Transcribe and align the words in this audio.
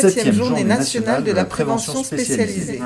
Septième 0.00 0.34
journée 0.34 0.64
nationale 0.64 1.24
de 1.24 1.32
la 1.32 1.44
prévention 1.44 2.04
spécialisée. 2.04 2.80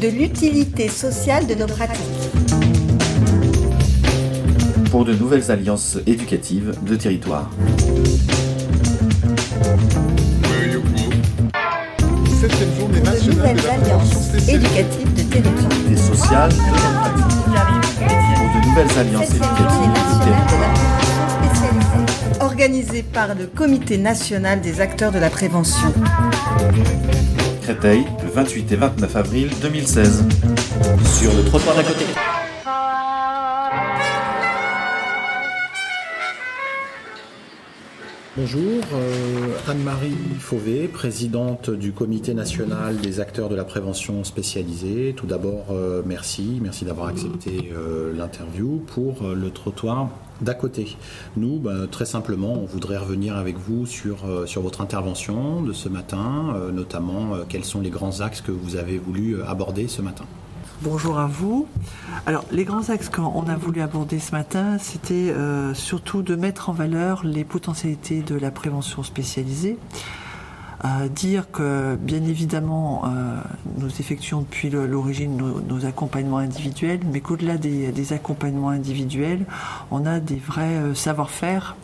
De 0.00 0.08
l'utilité 0.08 0.88
sociale 0.88 1.46
de 1.46 1.54
nos 1.54 1.66
pratiques. 1.66 2.00
Pour 4.90 5.04
de 5.04 5.14
nouvelles 5.14 5.50
alliances 5.50 5.98
éducatives 6.06 6.74
de 6.82 6.96
territoire. 6.96 7.50
Septième 12.40 12.76
journée 12.78 13.00
nationale 13.00 13.56
de 13.56 13.62
la 13.62 13.74
prévention 13.74 14.20
spécialisée. 14.20 14.54
éducatives 14.54 15.14
de 15.14 15.22
territoire. 15.22 15.68
Des 15.88 15.96
sociales 15.96 16.50
de 16.50 16.56
nos 16.56 16.72
pratiques. 17.00 17.34
Pour 18.36 18.60
de 18.60 18.66
nouvelles 18.66 18.98
alliances 18.98 19.30
éducatives 19.30 19.92
de 20.18 20.24
territoire. 20.24 20.83
Organisée 22.64 23.02
par 23.02 23.34
le 23.34 23.46
Comité 23.46 23.98
national 23.98 24.62
des 24.62 24.80
acteurs 24.80 25.12
de 25.12 25.18
la 25.18 25.28
prévention. 25.28 25.92
Créteil, 27.60 28.06
le 28.22 28.30
28 28.30 28.72
et 28.72 28.76
29 28.76 29.16
avril 29.16 29.50
2016. 29.60 30.24
Sur 31.04 31.34
le 31.34 31.44
trottoir 31.44 31.76
d'à 31.76 31.82
côté. 31.82 32.06
Bonjour, 38.38 38.82
euh, 38.94 39.52
Anne-Marie 39.68 40.16
Fauvé, 40.40 40.88
présidente 40.88 41.68
du 41.68 41.92
Comité 41.92 42.32
national 42.32 42.96
des 42.96 43.20
acteurs 43.20 43.50
de 43.50 43.56
la 43.56 43.64
prévention 43.64 44.24
spécialisée. 44.24 45.12
Tout 45.14 45.26
d'abord, 45.26 45.66
euh, 45.70 46.00
merci, 46.06 46.60
merci 46.62 46.86
d'avoir 46.86 47.08
accepté 47.08 47.72
euh, 47.76 48.14
l'interview 48.16 48.82
pour 48.86 49.22
euh, 49.22 49.34
le 49.34 49.50
trottoir 49.50 50.08
d'à 50.40 50.54
côté. 50.54 50.96
Nous, 51.36 51.58
ben, 51.58 51.86
très 51.86 52.04
simplement, 52.04 52.54
on 52.54 52.64
voudrait 52.64 52.96
revenir 52.96 53.36
avec 53.36 53.56
vous 53.56 53.86
sur, 53.86 54.24
euh, 54.26 54.46
votre 54.56 54.80
intervention 54.80 55.62
de 55.62 55.72
ce 55.72 55.88
matin, 55.88 56.54
euh, 56.54 56.70
notamment 56.70 57.34
euh, 57.34 57.44
quels 57.48 57.64
sont 57.64 57.80
les 57.80 57.90
grands 57.90 58.20
axes 58.20 58.40
que 58.40 58.52
vous 58.52 58.76
avez 58.76 58.98
voulu 58.98 59.42
aborder 59.42 59.88
ce 59.88 60.02
matin. 60.02 60.24
Bonjour 60.82 61.18
à 61.18 61.26
vous. 61.26 61.66
Alors, 62.26 62.44
les 62.50 62.64
grands 62.64 62.88
axes 62.90 63.08
qu'on 63.08 63.48
a 63.48 63.56
voulu 63.56 63.80
aborder 63.80 64.18
ce 64.18 64.32
matin, 64.32 64.76
c'était 64.78 65.32
surtout 65.72 66.22
de 66.22 66.34
mettre 66.34 66.68
en 66.68 66.72
valeur 66.72 67.24
les 67.24 67.44
potentialités 67.44 68.22
de 68.22 68.34
la 68.34 68.50
prévention 68.50 69.02
spécialisée. 69.02 69.78
Euh, 70.84 71.08
dire 71.08 71.50
que, 71.50 71.96
bien 71.96 72.22
évidemment, 72.24 73.04
euh, 73.06 73.40
nous 73.78 73.88
effectuons 73.88 74.42
depuis 74.42 74.68
l'origine 74.68 75.34
nos, 75.36 75.60
nos 75.60 75.86
accompagnements 75.86 76.38
individuels, 76.38 77.00
mais 77.10 77.20
qu'au-delà 77.20 77.56
des, 77.56 77.90
des 77.90 78.12
accompagnements 78.12 78.68
individuels, 78.68 79.46
on 79.90 80.04
a 80.04 80.20
des 80.20 80.36
vrais 80.36 80.74
euh, 80.74 80.94
savoir-faire 80.94 81.74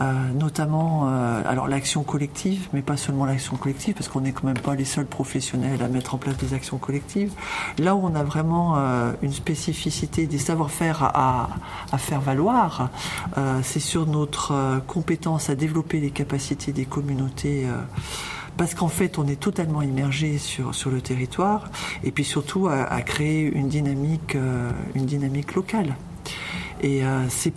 euh, 0.00 0.12
notamment 0.34 1.04
euh, 1.08 1.42
alors 1.46 1.68
l'action 1.68 2.02
collective, 2.02 2.68
mais 2.72 2.82
pas 2.82 2.96
seulement 2.96 3.24
l'action 3.26 3.56
collective, 3.56 3.94
parce 3.94 4.08
qu'on 4.08 4.20
n'est 4.20 4.32
quand 4.32 4.46
même 4.46 4.58
pas 4.58 4.74
les 4.74 4.84
seuls 4.84 5.06
professionnels 5.06 5.82
à 5.82 5.88
mettre 5.88 6.14
en 6.14 6.18
place 6.18 6.36
des 6.36 6.54
actions 6.54 6.78
collectives. 6.78 7.32
Là 7.78 7.94
où 7.94 8.00
on 8.04 8.14
a 8.14 8.22
vraiment 8.22 8.74
euh, 8.76 9.12
une 9.22 9.32
spécificité, 9.32 10.26
des 10.26 10.38
savoir-faire 10.38 11.02
à, 11.02 11.48
à- 11.92 11.98
faire 11.98 12.20
valoir, 12.20 12.90
euh, 13.36 13.60
c'est 13.62 13.80
sur 13.80 14.06
notre 14.06 14.52
euh, 14.52 14.78
compétence 14.86 15.50
à 15.50 15.54
développer 15.54 16.00
les 16.00 16.10
capacités 16.10 16.72
des 16.72 16.84
communautés. 16.84 17.64
euh, 17.66 17.76
parce 18.56 18.74
qu'en 18.74 18.88
fait, 18.88 19.18
on 19.18 19.26
est 19.28 19.38
totalement 19.38 19.82
immergé 19.82 20.36
sur, 20.36 20.74
sur 20.74 20.90
le 20.90 21.00
territoire, 21.00 21.70
et 22.02 22.10
puis 22.10 22.24
surtout 22.24 22.66
à, 22.66 22.82
à 22.92 23.02
créer 23.02 23.42
une 23.42 23.68
dynamique, 23.68 24.34
euh, 24.34 24.70
une 24.96 25.06
dynamique 25.06 25.54
locale. 25.54 25.94
Et 26.80 27.04
euh, 27.04 27.28
ces, 27.28 27.50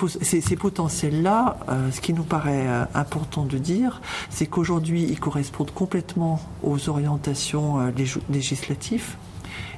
potentiels-là, 0.56 1.58
euh, 1.70 1.92
ce 1.92 2.02
qui 2.02 2.14
nous 2.14 2.24
paraît 2.24 2.68
euh, 2.68 2.84
important 2.96 3.46
de 3.46 3.58
dire, 3.58 4.02
c'est 4.30 4.48
qu'aujourd'hui, 4.48 5.04
ils 5.04 5.20
correspondent 5.20 5.72
complètement 5.72 6.40
aux 6.64 6.90
orientations 6.90 7.90
lég- 7.90 8.20
législatives. 8.30 9.16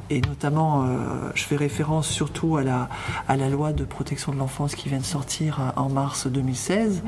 Et 0.10 0.22
notamment, 0.22 0.84
euh, 0.84 1.30
je 1.34 1.44
fais 1.44 1.56
référence 1.56 2.08
surtout 2.08 2.58
à 2.58 2.64
la, 2.64 3.50
loi 3.50 3.74
de 3.74 3.84
protection 3.84 4.32
de 4.32 4.38
l'enfance 4.38 4.76
qui 4.76 4.90
vient 4.90 5.00
de 5.00 5.04
sortir 5.04 5.60
euh, 5.60 5.82
en 5.82 5.90
mars 5.90 6.28
2016. 6.28 7.04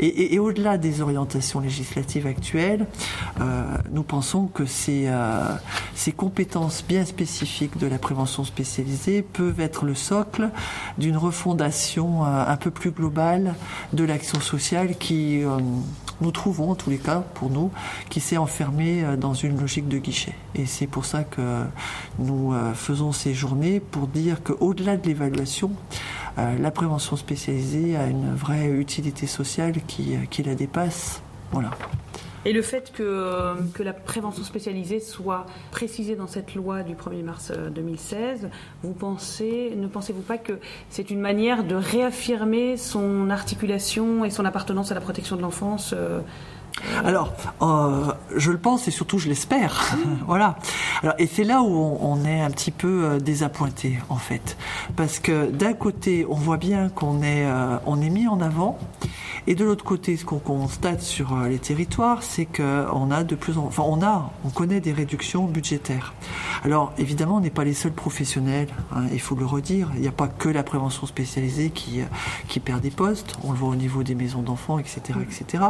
Et, 0.00 0.38
au-delà 0.38 0.78
des 0.78 1.00
orientations 1.00 1.60
législatives 1.60 2.26
actuelles, 2.26 2.86
euh, 3.40 3.64
nous 3.92 4.02
pensons 4.02 4.46
que 4.46 4.66
ces, 4.66 5.10
ces 5.94 6.12
compétences 6.12 6.84
bien 6.86 7.04
spécifiques 7.04 7.78
de 7.78 7.86
la 7.86 7.98
prévention 7.98 8.44
spécialisée 8.44 9.22
peuvent 9.22 9.60
être 9.60 9.84
le 9.84 9.94
socle 9.94 10.50
d'une 10.98 11.16
refondation 11.16 12.24
un 12.24 12.56
peu 12.56 12.70
plus 12.70 12.90
globale 12.90 13.54
de 13.92 14.04
l'action 14.04 14.40
sociale 14.40 14.96
qui, 14.96 15.42
nous 16.20 16.30
trouvons 16.30 16.70
en 16.70 16.74
tous 16.74 16.90
les 16.90 16.98
cas, 16.98 17.24
pour 17.34 17.50
nous, 17.50 17.70
qui 18.08 18.20
s'est 18.20 18.36
enfermée 18.36 19.04
euh, 19.04 19.16
dans 19.16 19.34
une 19.34 19.58
logique 19.58 19.88
de 19.88 19.98
guichet. 19.98 20.34
Et 20.54 20.66
c'est 20.66 20.86
pour 20.86 21.04
ça 21.04 21.24
que 21.24 21.64
nous 22.18 22.52
euh, 22.52 22.74
faisons 22.74 23.12
ces 23.12 23.34
journées 23.34 23.80
pour 23.80 24.06
dire 24.06 24.42
qu'au-delà 24.42 24.96
de 24.96 25.06
l'évaluation, 25.06 25.72
euh, 26.38 26.58
la 26.58 26.70
prévention 26.70 27.16
spécialisée 27.16 27.96
a 27.96 28.06
une 28.06 28.34
vraie 28.34 28.68
utilité 28.68 29.26
sociale 29.26 29.74
qui, 29.86 30.16
qui 30.30 30.42
la 30.42 30.54
dépasse. 30.54 31.22
Voilà. 31.52 31.70
Et 32.46 32.52
le 32.54 32.62
fait 32.62 32.90
que, 32.92 33.02
euh, 33.02 33.54
que 33.74 33.82
la 33.82 33.92
prévention 33.92 34.42
spécialisée 34.44 34.98
soit 35.00 35.44
précisée 35.70 36.16
dans 36.16 36.26
cette 36.26 36.54
loi 36.54 36.82
du 36.82 36.94
1er 36.94 37.22
mars 37.22 37.52
euh, 37.54 37.68
2016, 37.68 38.48
vous 38.82 38.94
pensez, 38.94 39.74
ne 39.76 39.86
pensez-vous 39.86 40.22
pas 40.22 40.38
que 40.38 40.58
c'est 40.88 41.10
une 41.10 41.20
manière 41.20 41.64
de 41.64 41.74
réaffirmer 41.74 42.78
son 42.78 43.28
articulation 43.28 44.24
et 44.24 44.30
son 44.30 44.46
appartenance 44.46 44.90
à 44.90 44.94
la 44.94 45.02
protection 45.02 45.36
de 45.36 45.42
l'enfance 45.42 45.92
euh, 45.94 46.20
Alors, 47.04 47.32
euh, 47.62 48.12
je 48.34 48.50
le 48.50 48.58
pense 48.58 48.88
et 48.88 48.90
surtout 48.90 49.18
je 49.18 49.28
l'espère. 49.28 49.96
voilà. 50.26 50.56
Alors, 51.02 51.14
et 51.18 51.26
c'est 51.26 51.44
là 51.44 51.62
où 51.62 51.68
on, 51.68 51.98
on 52.02 52.24
est 52.24 52.40
un 52.40 52.50
petit 52.50 52.70
peu 52.70 53.04
euh, 53.04 53.18
désappointé 53.18 53.98
en 54.08 54.16
fait, 54.16 54.56
parce 54.96 55.18
que 55.18 55.50
d'un 55.50 55.72
côté, 55.72 56.26
on 56.28 56.34
voit 56.34 56.56
bien 56.56 56.88
qu'on 56.88 57.22
est, 57.22 57.44
euh, 57.44 57.76
on 57.86 58.00
est 58.00 58.10
mis 58.10 58.28
en 58.28 58.40
avant, 58.40 58.78
et 59.50 59.56
de 59.56 59.64
l'autre 59.64 59.84
côté, 59.84 60.16
ce 60.16 60.24
qu'on 60.24 60.38
constate 60.38 61.02
sur 61.02 61.34
euh, 61.34 61.48
les 61.48 61.58
territoires, 61.58 62.22
c'est 62.22 62.44
que 62.46 62.86
on 62.92 63.10
a 63.10 63.24
de 63.24 63.34
plus 63.34 63.58
en, 63.58 63.64
enfin, 63.64 63.82
on 63.84 64.00
a, 64.00 64.30
on 64.44 64.48
connaît 64.50 64.78
des 64.80 64.92
réductions 64.92 65.44
budgétaires. 65.46 66.14
Alors, 66.62 66.92
évidemment, 66.98 67.36
on 67.36 67.40
n'est 67.40 67.50
pas 67.50 67.64
les 67.64 67.74
seuls 67.74 67.90
professionnels. 67.92 68.68
hein, 68.94 69.02
il 69.12 69.20
faut 69.20 69.34
le 69.34 69.44
redire. 69.44 69.90
Il 69.96 70.02
n'y 70.02 70.06
a 70.08 70.12
pas 70.12 70.28
que 70.28 70.48
la 70.48 70.62
prévention 70.62 71.04
spécialisée 71.08 71.70
qui 71.70 72.00
euh, 72.00 72.04
qui 72.46 72.60
perd 72.60 72.80
des 72.80 72.92
postes. 72.92 73.34
On 73.42 73.50
le 73.50 73.58
voit 73.58 73.70
au 73.70 73.74
niveau 73.74 74.04
des 74.04 74.14
maisons 74.14 74.42
d'enfants, 74.42 74.78
etc., 74.78 75.00
etc. 75.20 75.64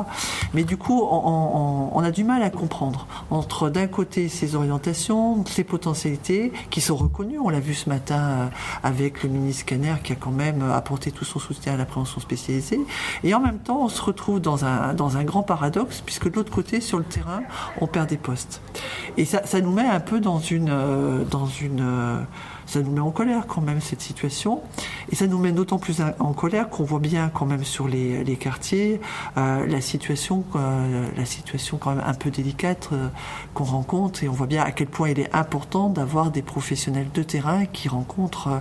Mais 0.52 0.64
du 0.64 0.76
coup, 0.76 1.00
on, 1.00 1.22
on- 1.24 1.90
on 1.98 2.00
a 2.04 2.10
du 2.10 2.22
mal 2.24 2.42
à 2.42 2.50
comprendre 2.50 3.06
entre 3.30 3.70
d'un 3.70 3.86
côté 3.86 4.28
ces 4.28 4.56
orientations, 4.56 5.42
ces 5.46 5.64
potentialités 5.64 6.52
qui 6.68 6.82
sont 6.82 6.96
reconnues. 6.96 7.38
On 7.38 7.48
l'a 7.48 7.60
vu 7.60 7.72
ce 7.72 7.88
matin 7.88 8.18
euh, 8.20 8.46
avec 8.82 9.22
le 9.22 9.30
ministre 9.30 9.64
Caner 9.64 9.94
qui 10.04 10.12
a 10.12 10.16
quand 10.16 10.32
même 10.32 10.60
apporté 10.70 11.12
tout 11.12 11.24
son 11.24 11.38
soutien 11.38 11.72
à 11.74 11.76
la 11.78 11.86
prévention 11.86 12.20
spécialisée. 12.20 12.80
Et 13.24 13.32
en 13.34 13.40
même 13.40 13.58
temps, 13.58 13.69
on 13.76 13.88
se 13.88 14.02
retrouve 14.02 14.40
dans 14.40 14.64
un, 14.64 14.94
dans 14.94 15.16
un 15.16 15.24
grand 15.24 15.42
paradoxe 15.42 16.02
puisque 16.04 16.30
de 16.30 16.36
l'autre 16.36 16.52
côté, 16.52 16.80
sur 16.80 16.98
le 16.98 17.04
terrain, 17.04 17.42
on 17.80 17.86
perd 17.86 18.08
des 18.08 18.16
postes. 18.16 18.60
Et 19.16 19.24
ça, 19.24 19.44
ça 19.46 19.60
nous 19.60 19.72
met 19.72 19.86
un 19.86 20.00
peu 20.00 20.20
dans 20.20 20.38
une, 20.38 20.68
euh, 20.70 21.24
dans 21.24 21.46
une, 21.46 21.80
euh, 21.80 22.20
ça 22.66 22.80
nous 22.80 22.90
met 22.92 23.00
en 23.00 23.10
colère 23.10 23.46
quand 23.46 23.60
même 23.60 23.80
cette 23.80 24.00
situation. 24.00 24.60
Et 25.10 25.16
ça 25.16 25.26
nous 25.26 25.38
met 25.38 25.52
d'autant 25.52 25.78
plus 25.78 26.00
en- 26.20 26.32
colère 26.32 26.68
qu'on 26.70 26.84
voit 26.84 27.00
bien 27.00 27.28
quand 27.32 27.44
même 27.46 27.64
sur 27.64 27.88
les, 27.88 28.22
les 28.24 28.36
quartiers 28.36 29.00
euh, 29.36 29.66
la 29.66 29.80
situation, 29.80 30.44
la 31.16 31.24
situation 31.24 31.76
quand 31.78 31.90
même 31.94 32.04
un 32.06 32.14
peu 32.14 32.30
délicate 32.30 32.90
qu'on 33.54 33.64
rencontre. 33.64 34.22
Et 34.22 34.28
on 34.28 34.32
voit 34.32 34.46
bien 34.46 34.62
à 34.62 34.70
quel 34.70 34.86
point 34.86 35.08
il 35.10 35.18
est 35.20 35.34
important 35.34 35.88
d'avoir 35.88 36.30
des 36.30 36.42
professionnels 36.42 37.08
de 37.12 37.22
terrain 37.22 37.66
qui 37.66 37.88
rencontrent 37.88 38.60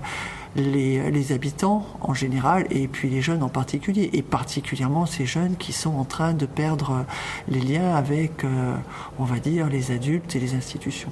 les, 0.56 1.32
habitants 1.32 1.86
en 2.02 2.14
général 2.14 2.66
et 2.72 2.88
puis 2.88 3.10
les 3.10 3.22
jeunes 3.22 3.44
en 3.44 3.50
particulier. 3.50 4.10
Et 4.14 4.22
particulièrement 4.22 5.06
ces 5.06 5.26
jeunes 5.26 5.56
qui 5.58 5.74
sont 5.74 5.96
en 5.96 6.06
train 6.06 6.34
de 6.34 6.46
perdre 6.46 7.06
les 7.48 7.60
liens 7.60 7.96
avec, 7.96 8.44
euh, 8.44 8.76
on 9.20 9.24
va 9.24 9.40
dire, 9.40 9.68
les 9.68 9.92
adultes 9.92 10.36
et 10.36 10.40
les 10.40 10.56
institutions. 10.56 11.12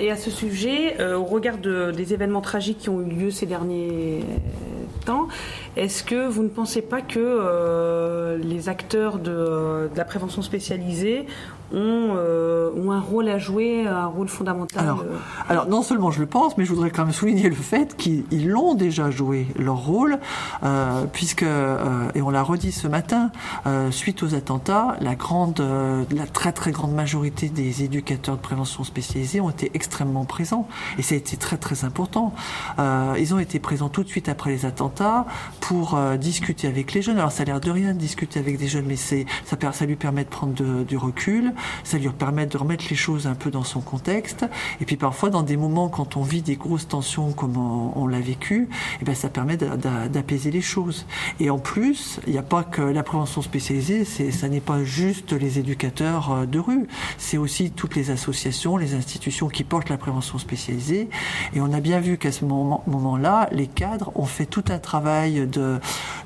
Et 0.00 0.10
à 0.10 0.16
ce 0.16 0.30
sujet, 0.30 1.00
euh, 1.00 1.16
au 1.16 1.24
regard 1.24 1.58
de- 1.58 1.92
des 1.92 2.14
événements 2.14 2.40
tragiques 2.40 2.78
qui 2.78 2.88
ont 2.88 3.00
eu 3.00 3.08
lieu 3.08 3.30
ces 3.30 3.46
derniers 3.46 4.24
temps, 5.04 5.28
est-ce 5.76 6.02
que 6.02 6.26
vous 6.26 6.42
ne 6.42 6.48
pensez 6.48 6.82
pas 6.82 7.00
que 7.00 7.20
euh, 7.20 8.36
les 8.38 8.68
acteurs 8.68 9.18
de 9.18 9.88
la 9.94 10.04
prévention 10.04 10.42
spécialisée 10.42 11.26
ont, 11.74 12.14
euh, 12.16 12.70
ont 12.76 12.92
un 12.92 13.00
rôle 13.00 13.28
à 13.28 13.38
jouer, 13.38 13.86
un 13.86 14.06
rôle 14.06 14.28
fondamental. 14.28 14.82
Alors, 14.84 15.04
alors, 15.48 15.68
non 15.68 15.82
seulement 15.82 16.10
je 16.10 16.20
le 16.20 16.26
pense, 16.26 16.56
mais 16.56 16.64
je 16.64 16.72
voudrais 16.72 16.90
quand 16.90 17.04
même 17.04 17.12
souligner 17.12 17.48
le 17.48 17.54
fait 17.54 17.96
qu'ils 17.96 18.48
l'ont 18.48 18.74
déjà 18.74 19.10
joué 19.10 19.46
leur 19.58 19.76
rôle, 19.76 20.18
euh, 20.62 21.04
puisque, 21.12 21.42
euh, 21.42 22.08
et 22.14 22.22
on 22.22 22.30
l'a 22.30 22.42
redit 22.42 22.72
ce 22.72 22.88
matin, 22.88 23.30
euh, 23.66 23.90
suite 23.90 24.22
aux 24.22 24.34
attentats, 24.34 24.96
la 25.00 25.14
grande, 25.14 25.62
la 26.10 26.26
très 26.26 26.52
très 26.52 26.70
grande 26.70 26.94
majorité 26.94 27.48
des 27.48 27.82
éducateurs 27.82 28.36
de 28.36 28.40
prévention 28.40 28.84
spécialisés 28.84 29.40
ont 29.40 29.50
été 29.50 29.70
extrêmement 29.74 30.24
présents, 30.24 30.68
et 30.98 31.02
ça 31.02 31.14
a 31.14 31.18
été 31.18 31.36
très 31.36 31.56
très 31.56 31.84
important. 31.84 32.32
ils 33.18 33.34
ont 33.34 33.38
été 33.38 33.58
présents 33.58 33.88
tout 33.88 34.02
de 34.02 34.08
suite 34.08 34.28
après 34.28 34.50
les 34.50 34.66
attentats 34.66 35.26
pour 35.60 35.98
discuter 36.18 36.68
avec 36.68 36.92
les 36.92 37.02
jeunes. 37.02 37.18
Alors 37.18 37.32
ça 37.32 37.42
a 37.42 37.46
l'air 37.46 37.60
de 37.60 37.70
rien 37.70 37.94
de 37.94 37.98
discuter 37.98 38.38
avec 38.38 38.58
des 38.58 38.68
jeunes, 38.68 38.86
mais 38.86 38.96
ça 38.96 39.86
lui 39.86 39.96
permet 39.96 40.24
de 40.24 40.28
prendre 40.28 40.54
du 40.84 40.96
recul, 40.96 41.52
ça 41.82 41.98
lui 41.98 42.08
permet 42.08 42.46
de 42.46 42.56
remettre 42.56 42.84
les 42.90 42.96
choses 42.96 43.26
un 43.26 43.34
peu 43.34 43.50
dans 43.50 43.64
son 43.64 43.80
contexte, 43.80 44.46
et 44.80 44.84
puis 44.84 44.96
parfois 44.96 45.30
dans 45.30 45.42
des 45.42 45.56
moments 45.56 45.88
quand 45.88 46.16
on 46.16 46.22
vit 46.22 46.42
des 46.42 46.56
grosses 46.56 46.88
tensions 46.88 47.32
comme 47.32 47.56
on, 47.56 48.06
l'a 48.06 48.20
vécu, 48.20 48.62
et 48.62 48.68
eh 49.02 49.04
ben 49.04 49.14
ça 49.14 49.28
permet 49.28 49.56
d'apaiser 49.56 50.50
les 50.50 50.60
choses. 50.60 51.06
Et 51.40 51.50
en 51.50 51.58
plus, 51.58 52.20
il 52.26 52.32
n'y 52.32 52.38
a 52.38 52.42
pas 52.42 52.62
que 52.62 52.82
la 52.82 53.02
prévention 53.02 53.42
spécialisée, 53.42 54.04
ça 54.04 54.48
n'est 54.48 54.60
pas 54.60 54.84
juste 54.84 55.32
les 55.32 55.58
éducateurs 55.58 56.32
euh, 56.32 56.46
de 56.46 56.58
rue, 56.58 56.86
c'est 57.18 57.38
aussi 57.38 57.70
toutes 57.70 57.96
les 57.96 58.10
associations, 58.10 58.76
les 58.76 58.94
institutions 58.94 59.48
qui 59.48 59.64
portent 59.64 59.88
la 59.88 59.96
prévention 59.96 60.38
spécialisée. 60.38 61.08
Et 61.54 61.60
on 61.60 61.72
a 61.72 61.80
bien 61.80 62.00
vu 62.00 62.18
qu'à 62.18 62.32
ce 62.32 62.44
moment-là, 62.44 63.48
les 63.52 63.66
cadres 63.66 64.12
ont 64.14 64.26
fait 64.26 64.46
tout 64.46 64.64
un 64.68 64.78
travail 64.78 65.46
de, 65.46 65.80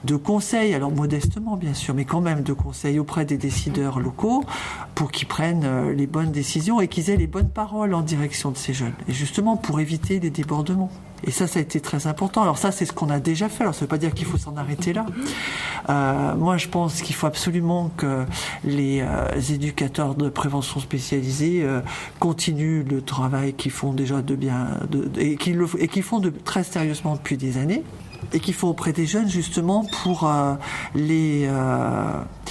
de 0.04 0.16
conseil, 0.16 0.74
alors 0.74 0.90
modestement 0.90 1.56
bien 1.56 1.74
sûr, 1.74 1.94
mais 1.94 2.04
quand 2.04 2.20
même 2.20 2.42
de 2.42 2.52
conseil 2.52 2.98
auprès 2.98 3.24
des 3.24 3.36
décideurs 3.36 4.00
locaux 4.00 4.44
pour 4.94 5.10
qu'ils 5.10 5.17
prennent 5.24 5.64
euh, 5.64 5.92
les 5.92 6.06
bonnes 6.06 6.32
décisions 6.32 6.80
et 6.80 6.88
qu'ils 6.88 7.10
aient 7.10 7.16
les 7.16 7.26
bonnes 7.26 7.50
paroles 7.50 7.94
en 7.94 8.02
direction 8.02 8.50
de 8.50 8.56
ces 8.56 8.74
jeunes. 8.74 8.94
Et 9.08 9.12
justement 9.12 9.56
pour 9.56 9.80
éviter 9.80 10.20
les 10.20 10.30
débordements. 10.30 10.90
Et 11.24 11.30
ça, 11.30 11.46
ça 11.46 11.58
a 11.58 11.62
été 11.62 11.80
très 11.80 12.06
important. 12.06 12.42
Alors 12.42 12.58
ça, 12.58 12.70
c'est 12.70 12.84
ce 12.84 12.92
qu'on 12.92 13.10
a 13.10 13.18
déjà 13.18 13.48
fait. 13.48 13.64
Alors 13.64 13.74
ça 13.74 13.80
ne 13.80 13.84
veut 13.84 13.88
pas 13.88 13.98
dire 13.98 14.14
qu'il 14.14 14.26
faut 14.26 14.38
s'en 14.38 14.56
arrêter 14.56 14.92
là. 14.92 15.06
Euh, 15.88 16.34
moi, 16.36 16.56
je 16.56 16.68
pense 16.68 17.02
qu'il 17.02 17.14
faut 17.14 17.26
absolument 17.26 17.90
que 17.96 18.24
les 18.64 19.00
euh, 19.00 19.40
éducateurs 19.50 20.14
de 20.14 20.28
prévention 20.28 20.80
spécialisés 20.80 21.62
euh, 21.62 21.80
continuent 22.20 22.84
le 22.88 23.02
travail 23.02 23.54
qu'ils 23.54 23.72
font 23.72 23.92
déjà 23.92 24.22
de 24.22 24.34
bien, 24.36 24.68
et 25.18 25.36
qu'ils 25.36 26.02
font 26.02 26.20
de 26.20 26.30
très 26.30 26.62
sérieusement 26.62 27.16
depuis 27.16 27.36
des 27.36 27.58
années 27.58 27.82
et 28.32 28.40
qu'il 28.40 28.54
faut 28.54 28.68
auprès 28.68 28.92
des 28.92 29.06
jeunes 29.06 29.28
justement 29.28 29.84
pour 30.02 30.30
les 30.94 31.48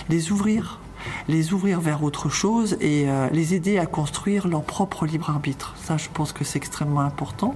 les 0.09 0.31
ouvrir 0.31 0.79
les 1.27 1.53
ouvrir 1.53 1.79
vers 1.79 2.03
autre 2.03 2.29
chose 2.29 2.77
et 2.81 3.07
les 3.31 3.53
aider 3.53 3.77
à 3.77 3.85
construire 3.85 4.47
leur 4.47 4.63
propre 4.63 5.05
libre 5.05 5.29
arbitre. 5.29 5.75
Ça, 5.81 5.97
je 5.97 6.07
pense 6.13 6.31
que 6.31 6.43
c'est 6.43 6.57
extrêmement 6.57 7.01
important. 7.01 7.55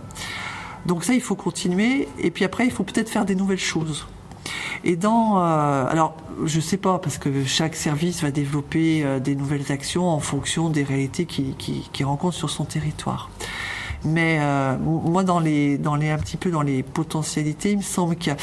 Donc 0.86 1.03
ça, 1.03 1.13
il 1.13 1.21
faut 1.21 1.36
continuer. 1.36 2.07
Et 2.19 2.31
puis 2.31 2.45
après, 2.45 2.65
il 2.65 2.71
faut 2.71 2.83
peut-être 2.83 3.09
faire 3.09 3.25
des 3.25 3.36
nouvelles 3.36 3.59
choses. 3.59 4.07
Et 4.83 4.95
dans, 4.95 5.38
euh, 5.38 5.86
alors, 5.88 6.18
je 6.45 6.59
sais 6.59 6.77
pas 6.77 6.98
parce 6.98 7.18
que 7.18 7.45
chaque 7.45 7.75
service 7.75 8.24
va 8.24 8.31
développer 8.31 9.03
euh, 9.03 9.19
des 9.19 9.36
nouvelles 9.36 9.71
actions 9.71 10.09
en 10.09 10.19
fonction 10.19 10.69
des 10.69 10.83
réalités 10.83 11.25
qu'il 11.25 11.56
qui, 11.56 11.88
qui 11.94 12.03
rencontre 12.03 12.36
sur 12.36 12.50
son 12.50 12.65
territoire. 12.65 13.30
Mais 14.03 14.39
euh, 14.39 14.77
moi, 14.77 15.24
dans 15.24 15.39
les, 15.39 15.77
dans 15.77 15.95
les, 15.95 16.09
un 16.09 16.18
petit 16.18 16.38
peu 16.38 16.50
dans 16.51 16.63
les 16.63 16.83
potentialités, 16.83 17.71
il 17.71 17.77
me 17.77 17.83
semble 17.83 18.15
qu'il 18.15 18.33
y 18.33 18.36
a 18.36 18.38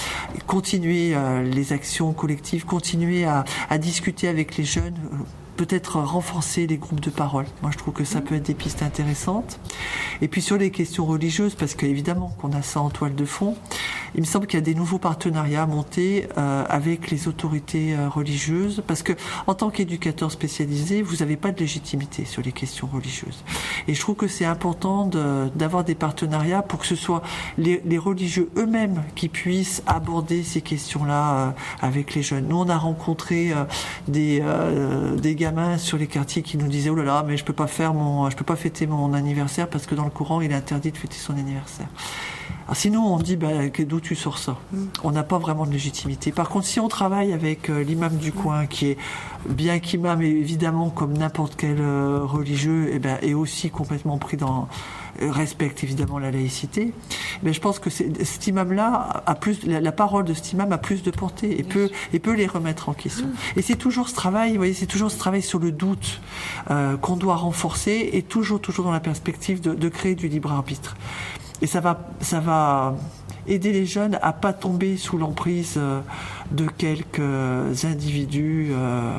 continuer 0.47 1.15
les 1.45 1.73
actions 1.73 2.13
collectives, 2.13 2.65
continuer 2.65 3.25
à, 3.25 3.45
à 3.69 3.79
discuter 3.79 4.29
avec 4.29 4.57
les 4.57 4.65
jeunes 4.65 4.95
peut-être 5.59 5.99
renforcer 5.99 6.69
les 6.69 6.77
groupes 6.77 7.01
de 7.01 7.11
parole. 7.11 7.45
Moi, 7.63 7.73
je 7.73 7.79
trouve 7.79 7.93
que 7.93 8.05
ça 8.05 8.21
peut 8.21 8.37
être 8.37 8.47
des 8.47 8.55
pistes 8.55 8.83
intéressantes. 8.85 9.59
Et 10.23 10.29
puis 10.29 10.41
sur 10.41 10.57
les 10.57 10.71
questions 10.71 11.05
religieuses, 11.05 11.57
parce 11.57 11.75
qu'évidemment 11.75 12.33
qu'on 12.39 12.53
a 12.53 12.63
ça 12.63 12.81
en 12.81 12.91
toile 12.91 13.17
de 13.17 13.25
fond, 13.25 13.57
il 14.15 14.21
me 14.21 14.27
semble 14.27 14.47
qu'il 14.47 14.57
y 14.59 14.63
a 14.63 14.65
des 14.65 14.77
nouveaux 14.77 14.99
partenariats 14.99 15.67
montés 15.67 16.29
euh, 16.39 16.65
avec 16.69 17.11
les 17.11 17.27
autorités 17.27 17.95
euh, 17.95 18.09
religieuses, 18.09 18.85
parce 18.87 19.03
que 19.03 19.13
en 19.49 19.55
tant 19.55 19.71
qu'éducateur 19.71 20.31
spécialisé, 20.31 21.03
vous 21.03 21.17
n'avez 21.17 21.37
pas 21.37 21.51
de 21.51 21.59
légitimité 21.59 22.25
sur 22.25 22.41
les 22.41 22.53
questions 22.53 22.87
religieuses. 22.87 23.43
Et 23.89 23.95
je 23.95 24.01
trouve 24.01 24.15
que 24.15 24.29
c'est 24.29 24.45
important 24.45 25.11
d'avoir 25.57 25.83
des 25.83 25.97
partenariats 25.97 26.63
pour 26.63 26.79
que 26.79 26.87
ce 26.87 26.97
soit 26.97 27.23
les, 27.59 27.83
les 27.85 27.99
religieux 27.99 28.49
eux-mêmes 28.57 29.03
qui 29.17 29.29
puissent 29.29 29.83
aborder 29.87 30.45
ces 30.45 30.61
questions-là 30.61 31.35
euh, 31.35 31.51
avec 31.81 32.15
les 32.15 32.23
jeunes. 32.23 32.47
Nous, 32.49 32.57
on 32.57 32.69
a 32.69 32.79
rencontré 32.79 33.53
des, 34.07 34.43
des 35.21 35.35
gars 35.35 35.48
sur 35.79 35.99
les 35.99 36.07
quartiers 36.07 36.43
qui 36.43 36.57
nous 36.57 36.69
disaient 36.69 36.91
oh 36.91 36.95
là 36.95 37.05
là 37.05 37.25
mais 37.27 37.37
je 37.37 37.45
peux 37.45 37.53
pas 37.53 37.67
faire 37.67 37.95
mon 37.95 38.31
je 38.31 38.37
peux 38.37 38.45
pas 38.45 38.57
fêter 38.57 38.87
mon 38.87 39.13
anniversaire 39.13 39.69
parce 39.69 39.87
que 39.87 39.95
dans 39.95 40.05
le 40.05 40.11
courant 40.11 40.41
il 40.41 40.51
est 40.51 40.55
interdit 40.55 40.93
de 40.93 40.97
fêter 40.97 41.17
son 41.17 41.35
anniversaire. 41.35 41.89
Alors 42.67 42.77
sinon 42.77 43.15
on 43.15 43.19
dit 43.19 43.37
bah, 43.37 43.49
d'où 43.87 44.01
tu 44.01 44.15
sors 44.15 44.39
ça? 44.39 44.59
Mm. 44.73 44.85
On 45.05 45.11
n'a 45.11 45.23
pas 45.23 45.39
vraiment 45.39 45.65
de 45.67 45.73
légitimité. 45.73 46.33
Par 46.33 46.49
contre 46.49 46.67
si 46.67 46.81
on 46.81 46.89
travaille 46.89 47.33
avec 47.33 47.71
euh, 47.71 47.83
l'imam 47.83 48.17
du 48.17 48.33
coin 48.33 48.67
qui 48.67 48.89
est 48.89 48.99
bien 49.49 49.79
qu'imam 49.79 50.21
évidemment 50.23 50.91
comme 50.91 51.17
n'importe 51.17 51.55
quel 51.57 51.81
euh, 51.81 52.21
religieux 52.23 52.89
et 52.89 52.97
eh 52.97 52.99
ben 52.99 53.19
est 53.23 53.35
aussi 53.35 53.71
complètement 53.71 54.19
pris 54.19 54.37
dans 54.37 54.69
respecte 55.21 55.83
évidemment 55.85 56.19
la 56.19 56.31
laïcité, 56.31 56.93
mais 57.43 57.53
je 57.53 57.61
pense 57.61 57.79
que 57.79 57.91
cet 57.91 58.47
imam-là 58.47 59.23
a 59.27 59.35
plus, 59.35 59.65
la, 59.65 59.93
parole 59.93 60.25
de 60.25 60.35
cet 60.35 60.53
imam 60.53 60.73
a 60.73 60.79
plus 60.79 61.03
de 61.03 61.11
portée 61.11 61.59
et 61.59 61.63
peut, 61.63 61.91
et 62.13 62.19
peut 62.19 62.35
les 62.35 62.47
remettre 62.47 62.89
en 62.89 62.95
question. 62.95 63.27
Mm. 63.27 63.59
Et 63.59 63.63
c'est 63.63 63.77
toujours 63.77 64.09
ce 64.09 64.15
travail, 64.15 64.53
vous 64.53 64.59
voyez, 64.59 64.75
c'est 64.75 64.87
toujours 64.87 65.11
ce 65.11 65.19
travail 65.19 65.43
sur 65.43 65.59
le 65.59 65.73
doute 65.73 66.21
euh, 66.71 66.97
qu'on 66.97 67.17
doit 67.17 67.37
renforcer 67.37 68.11
et 68.13 68.23
toujours, 68.23 68.61
toujours 68.61 68.85
dans 68.85 68.93
la 68.93 69.01
perspective 69.01 69.61
de, 69.61 69.75
de, 69.75 69.89
créer 69.89 70.15
du 70.15 70.29
libre 70.29 70.53
arbitre. 70.53 70.97
Et 71.63 71.67
ça 71.67 71.81
va, 71.81 72.09
ça 72.21 72.41
va 72.41 72.97
aider 73.47 73.73
les 73.73 73.87
jeunes 73.87 74.19
à 74.23 74.33
pas 74.33 74.53
tomber 74.53 74.97
sous 74.97 75.19
l'emprise 75.19 75.75
euh, 75.77 76.01
de 76.51 76.67
quelques 76.67 77.85
individus. 77.85 78.69
Euh, 78.73 79.19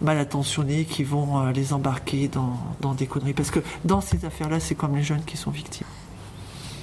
mal 0.00 0.18
intentionnés 0.18 0.84
qui 0.84 1.04
vont 1.04 1.38
euh, 1.38 1.52
les 1.52 1.72
embarquer 1.72 2.28
dans, 2.28 2.58
dans 2.80 2.94
des 2.94 3.06
conneries. 3.06 3.34
Parce 3.34 3.50
que 3.50 3.60
dans 3.84 4.00
ces 4.00 4.24
affaires-là, 4.24 4.60
c'est 4.60 4.74
comme 4.74 4.96
les 4.96 5.02
jeunes 5.02 5.24
qui 5.24 5.36
sont 5.36 5.50
victimes. 5.50 5.86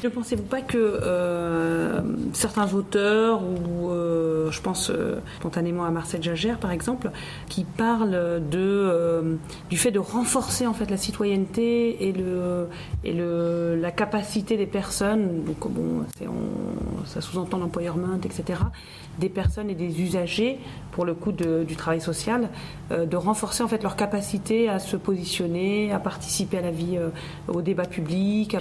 Ne 0.04 0.10
pensez-vous 0.10 0.44
pas 0.44 0.62
que 0.62 0.78
euh, 0.78 2.02
certains 2.34 2.74
auteurs, 2.74 3.42
ou 3.42 3.90
euh, 3.90 4.52
je 4.52 4.60
pense 4.60 4.90
euh, 4.90 5.22
spontanément 5.40 5.86
à 5.86 5.92
Marcel 5.92 6.22
Jagère 6.22 6.60
par 6.60 6.72
exemple, 6.72 7.10
qui 7.48 7.64
parlent 7.64 8.42
de, 8.50 9.38
du 9.70 9.78
fait 9.78 9.92
de 9.92 10.00
renforcer 10.00 10.68
en 10.68 10.74
fait 10.74 10.92
la 10.92 10.98
citoyenneté 10.98 12.10
et, 12.10 12.12
le, 12.12 12.68
et 13.06 13.14
le, 13.14 13.78
la 13.80 13.92
capacité 13.92 14.58
des 14.58 14.66
personnes, 14.66 15.46
donc 15.46 15.72
bon, 15.72 16.04
ça 17.06 17.22
sous-entend 17.22 17.60
l'empowerment, 17.60 18.20
etc., 18.26 18.60
des 19.20 19.30
personnes 19.30 19.70
et 19.70 19.76
des 19.76 20.02
usagers, 20.02 20.60
pour 20.92 21.06
le 21.06 21.14
coup 21.14 21.32
du 21.32 21.76
travail 21.76 22.02
social, 22.02 22.50
de 22.90 23.16
renforcer 23.16 23.64
en 23.64 23.68
fait 23.68 23.84
leur 23.84 23.96
capacité 23.96 24.70
à 24.70 24.80
se 24.80 24.98
positionner, 24.98 25.92
à 25.92 26.00
participer 26.00 26.58
à 26.58 26.62
la 26.62 26.72
vie, 26.72 26.98
au 27.48 27.62
débat 27.62 27.86
public. 27.86 28.56
À 28.56 28.60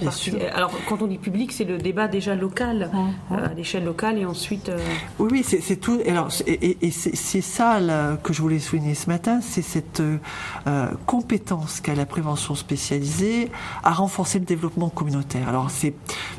Alors 0.55 0.71
quand 0.87 1.01
on 1.01 1.07
dit 1.07 1.17
public, 1.17 1.32
c'est 1.51 1.63
le 1.63 1.77
débat 1.77 2.07
déjà 2.07 2.35
local, 2.35 2.89
euh, 3.31 3.45
à 3.45 3.53
l'échelle 3.53 3.85
locale, 3.85 4.17
et 4.17 4.25
ensuite. 4.25 4.69
Euh, 4.69 4.77
oui, 5.19 5.29
oui, 5.31 5.43
c'est 5.43 5.75
tout. 5.77 5.99
Alors, 6.07 6.29
et, 6.47 6.91
c'est 6.91 7.41
ça 7.41 7.79
que 8.23 8.33
je 8.33 8.41
voulais 8.41 8.59
souligner 8.59 8.95
ce 8.95 9.07
matin, 9.09 9.39
c'est 9.41 9.61
cette 9.61 10.01
euh, 10.01 10.87
compétence 11.05 11.81
qu'a 11.81 11.95
la 11.95 12.05
prévention 12.05 12.55
spécialisée 12.55 13.51
à 13.83 13.91
renforcer 13.91 14.39
le 14.39 14.45
développement 14.45 14.89
communautaire. 14.89 15.49
Alors, 15.49 15.69
c'est 15.69 15.93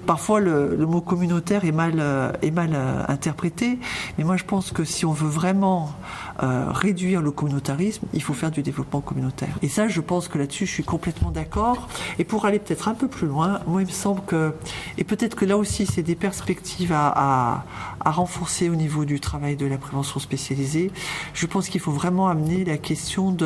parfois 0.07 0.41
le, 0.41 0.77
mot 0.87 1.01
communautaire 1.01 1.65
est 1.65 1.73
mal 1.73 2.03
est 2.43 2.51
mal 2.51 2.77
interprété, 3.09 3.79
mais 4.19 4.25
moi 4.25 4.37
je 4.37 4.45
pense 4.45 4.71
que 4.71 4.85
si 4.85 5.07
on 5.07 5.13
veut 5.13 5.29
vraiment 5.29 5.93
réduire 6.39 7.23
le 7.23 7.31
communautarisme, 7.31 8.07
il 8.13 8.23
faut 8.23 8.35
faire 8.35 8.51
du 8.51 8.63
développement 8.63 9.01
communautaire. 9.01 9.57
Et 9.63 9.69
ça, 9.69 9.89
je 9.89 10.01
pense 10.01 10.29
que 10.29 10.39
là-dessus, 10.39 10.67
je 10.67 10.73
suis 10.73 10.85
complètement 10.85 11.31
d'accord. 11.31 11.89
Et 12.19 12.25
pour 12.25 12.45
aller 12.45 12.59
peut-être 12.59 12.89
un 12.89 12.95
peu 12.95 13.09
plus 13.09 13.27
loin, 13.27 13.61
moi, 13.67 13.83
il 13.83 13.87
me 13.87 13.93
semble 13.93 14.23
que 14.27 14.53
et 14.99 15.05
peut-être 15.05 15.35
que 15.35 15.45
là 15.45 15.57
aussi, 15.57 15.87
c'est 15.87 16.03
des 16.03 16.15
perspectives 16.15 16.93
à, 16.93 17.65
renforcer 18.05 18.69
au 18.69 18.75
niveau 18.75 19.05
du 19.05 19.19
travail 19.19 19.57
de 19.57 19.67
la 19.67 19.79
prévention 19.79 20.21
spécialisée. 20.21 20.91
Je 21.33 21.47
pense 21.47 21.69
qu'il 21.69 21.81
faut 21.81 21.93
vraiment 21.93 22.29
amener 22.29 22.65
la 22.65 22.77
question 22.77 23.37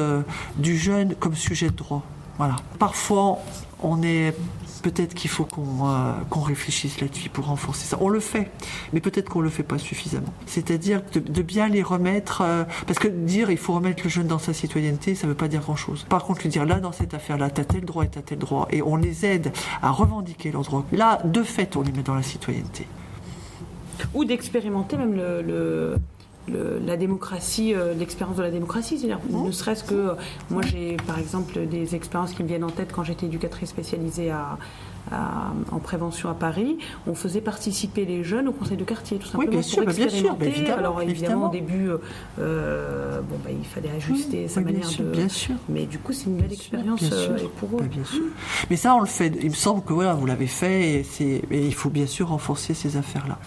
du 0.56 0.76
jeune 0.76 1.14
comme 1.14 1.36
sujet 1.36 1.68
de 1.68 1.76
droit. 1.76 2.02
Voilà. 2.38 2.56
Parfois, 2.78 3.38
on 3.82 4.02
est 4.02 4.34
peut-être 4.82 5.14
qu'il 5.14 5.30
faut 5.30 5.44
qu'on 5.44 5.88
euh, 5.88 6.12
qu'on 6.30 6.40
réfléchisse 6.40 7.00
là-dessus 7.00 7.28
pour 7.28 7.46
renforcer 7.46 7.86
ça. 7.86 7.98
On 8.00 8.08
le 8.08 8.20
fait, 8.20 8.50
mais 8.92 9.00
peut-être 9.00 9.28
qu'on 9.28 9.40
le 9.40 9.50
fait 9.50 9.62
pas 9.62 9.78
suffisamment. 9.78 10.32
C'est-à-dire 10.46 11.02
de, 11.14 11.42
bien 11.42 11.68
les 11.68 11.82
remettre, 11.82 12.42
euh, 12.42 12.64
parce 12.86 12.98
que 12.98 13.08
dire 13.08 13.50
il 13.50 13.58
faut 13.58 13.74
remettre 13.74 14.02
le 14.04 14.10
jeune 14.10 14.26
dans 14.26 14.38
sa 14.38 14.52
citoyenneté, 14.52 15.14
ça 15.14 15.26
veut 15.26 15.34
pas 15.34 15.48
dire 15.48 15.60
grand-chose. 15.60 16.06
Par 16.08 16.24
contre, 16.24 16.42
lui 16.42 16.48
dire 16.48 16.64
là 16.64 16.80
dans 16.80 16.92
cette 16.92 17.14
affaire-là, 17.14 17.50
t'as 17.50 17.64
tel 17.64 17.84
droit 17.84 18.04
et 18.04 18.08
t'as 18.08 18.22
tel 18.22 18.38
droit, 18.38 18.68
et 18.70 18.82
on 18.82 18.96
les 18.96 19.26
aide 19.26 19.52
à 19.82 19.90
revendiquer 19.90 20.50
leurs 20.50 20.62
droits. 20.62 20.84
Là, 20.92 21.20
de 21.24 21.42
fait, 21.42 21.76
on 21.76 21.82
les 21.82 21.92
met 21.92 22.02
dans 22.02 22.14
la 22.14 22.22
citoyenneté. 22.22 22.86
Ou 24.14 24.24
d'expérimenter 24.24 24.96
même 24.96 25.14
le 25.14 25.96
la 26.84 26.96
démocratie, 26.96 27.74
l'expérience 27.98 28.36
de 28.36 28.42
la 28.42 28.50
démocratie. 28.50 28.98
C'est-à-dire, 28.98 29.20
mmh. 29.30 29.46
ne 29.46 29.50
serait-ce 29.50 29.84
que 29.84 30.12
moi, 30.50 30.62
j'ai 30.62 30.96
par 31.06 31.18
exemple 31.18 31.66
des 31.66 31.94
expériences 31.94 32.32
qui 32.32 32.42
me 32.42 32.48
viennent 32.48 32.64
en 32.64 32.70
tête 32.70 32.92
quand 32.92 33.04
j'étais 33.04 33.26
éducatrice 33.26 33.70
spécialisée 33.70 34.30
à, 34.30 34.58
en 35.70 35.78
prévention 35.78 36.28
à 36.28 36.34
Paris, 36.34 36.78
on 37.06 37.14
faisait 37.14 37.40
participer 37.40 38.04
les 38.04 38.24
jeunes 38.24 38.48
au 38.48 38.52
conseil 38.52 38.76
de 38.76 38.84
quartier, 38.84 39.18
tout 39.18 39.26
simplement, 39.26 39.52
pour 39.52 39.64
sûr, 39.64 39.82
expérimenter. 39.82 40.50
Bien 40.50 40.66
sûr, 40.66 40.74
Alors 40.74 41.02
évidemment, 41.02 41.48
au 41.48 41.52
début, 41.52 41.88
euh, 42.38 43.20
bon, 43.20 43.36
bah, 43.44 43.50
il 43.50 43.64
fallait 43.64 43.90
ajuster 43.90 44.48
sa 44.48 44.60
manière 44.60 44.88
de. 44.98 45.04
Bien 45.04 45.28
sûr. 45.28 45.54
Mais 45.68 45.86
du 45.86 45.98
coup, 45.98 46.12
c'est 46.12 46.26
une 46.26 46.36
belle 46.36 46.52
expérience 46.52 47.02
euh, 47.12 47.38
pour 47.58 47.80
eux. 47.80 47.84
bien 47.84 48.04
sûr. 48.04 48.22
Mais 48.70 48.76
ça, 48.76 48.94
on 48.94 49.00
le 49.00 49.06
fait. 49.06 49.32
Il 49.40 49.50
me 49.50 49.54
semble 49.54 49.82
que 49.82 49.92
voilà, 49.92 50.14
vous 50.14 50.26
l'avez 50.26 50.46
fait, 50.46 51.04
et, 51.20 51.42
et 51.50 51.66
il 51.66 51.74
faut 51.74 51.90
bien 51.90 52.06
sûr 52.06 52.28
renforcer 52.28 52.74
ces 52.74 52.96
affaires-là. 52.96 53.38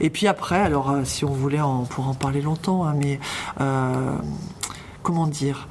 Et 0.00 0.10
puis 0.10 0.26
après, 0.26 0.60
alors 0.60 0.90
euh, 0.90 1.04
si 1.04 1.24
on 1.24 1.32
voulait, 1.32 1.60
on 1.60 1.84
pourrait 1.84 2.08
en 2.08 2.14
parler 2.14 2.40
longtemps, 2.40 2.84
hein, 2.84 2.94
mais 2.96 3.18
comment 5.02 5.26
dire, 5.26 5.68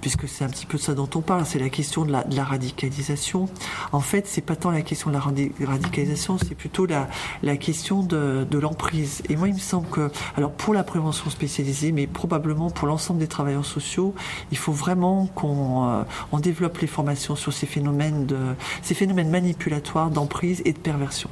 puisque 0.00 0.28
c'est 0.28 0.44
un 0.44 0.48
petit 0.48 0.66
peu 0.66 0.78
ça 0.78 0.94
dont 0.94 1.08
on 1.14 1.20
parle, 1.20 1.44
c'est 1.46 1.58
la 1.58 1.68
question 1.68 2.04
de 2.04 2.12
la, 2.12 2.44
radicalisation. 2.44 3.48
En 3.92 4.00
fait, 4.00 4.26
c'est 4.26 4.40
pas 4.40 4.56
tant 4.56 4.70
la 4.70 4.82
question 4.82 5.10
de 5.10 5.14
la 5.14 5.66
radicalisation, 5.66 6.38
c'est 6.38 6.54
plutôt 6.54 6.86
la, 6.86 7.56
question 7.56 8.02
de, 8.02 8.58
l'emprise. 8.58 9.22
Et 9.28 9.36
moi, 9.36 9.48
il 9.48 9.54
me 9.54 9.60
semble 9.60 9.88
que, 9.88 10.10
alors 10.36 10.52
pour 10.52 10.74
la 10.74 10.84
prévention 10.84 11.30
spécialisée, 11.30 11.92
mais 11.92 12.06
probablement 12.06 12.70
pour 12.70 12.88
l'ensemble 12.88 13.20
des 13.20 13.28
travailleurs 13.28 13.64
sociaux, 13.64 14.14
il 14.50 14.58
faut 14.58 14.72
vraiment 14.72 15.26
qu'on 15.26 15.88
euh, 15.88 16.02
on 16.32 16.38
développe 16.38 16.78
les 16.78 16.86
formations 16.86 17.36
sur 17.36 17.52
ces 17.52 17.66
phénomènes 17.66 18.26
de 18.26 18.38
ces 18.82 18.94
phénomènes 18.94 19.30
manipulatoires 19.30 20.10
d'emprise 20.10 20.62
et 20.64 20.72
de 20.72 20.78
perversion. 20.78 21.30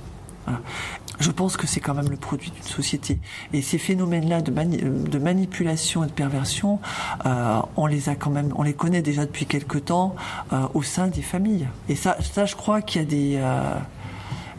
Je 1.21 1.31
pense 1.31 1.57
que 1.57 1.67
c'est 1.67 1.81
quand 1.81 1.95
même 1.95 2.09
le 2.09 2.17
produit 2.17 2.51
d'une 2.51 2.63
société. 2.63 3.19
Et 3.53 3.63
ces 3.63 3.79
phénomènes-là 3.79 4.41
de, 4.41 4.53
de, 4.53 5.19
manipulation 5.19 6.05
et 6.05 6.07
de 6.07 6.13
perversion, 6.13 6.79
euh, 7.27 7.61
on 7.77 7.87
les 7.87 8.09
a 8.09 8.15
quand 8.15 8.31
même, 8.31 8.53
on 8.57 8.63
les 8.63 8.75
connaît 8.75 9.03
déjà 9.03 9.27
depuis 9.27 9.47
quelque 9.47 9.79
temps 9.79 10.15
euh, 10.53 10.67
au 10.75 10.83
sein 10.83 11.09
des 11.09 11.23
familles. 11.23 11.67
Et 11.89 11.97
ça, 11.97 12.17
ça 12.21 12.47
je 12.47 12.55
crois 12.55 12.83
qu'il 12.83 13.03
y 13.03 13.05
a 13.05 13.09
des, 13.09 13.37
euh, 13.37 13.75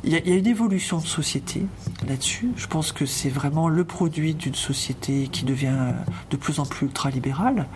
il 0.03 0.11
y, 0.11 0.15
a, 0.15 0.35
une 0.35 0.47
évolution 0.47 0.97
de 0.97 1.05
société 1.05 1.65
là-dessus. 2.07 2.49
Je 2.55 2.67
pense 2.67 2.91
que 2.91 3.05
c'est 3.05 3.29
vraiment 3.29 3.67
le 3.67 3.83
produit 3.83 4.33
d'une 4.33 4.55
société 4.55 5.27
qui 5.31 5.43
devient 5.43 5.93
de 6.29 6.37
plus 6.37 6.59
en 6.59 6.65
plus 6.65 6.87
ultralibérale 6.87 7.67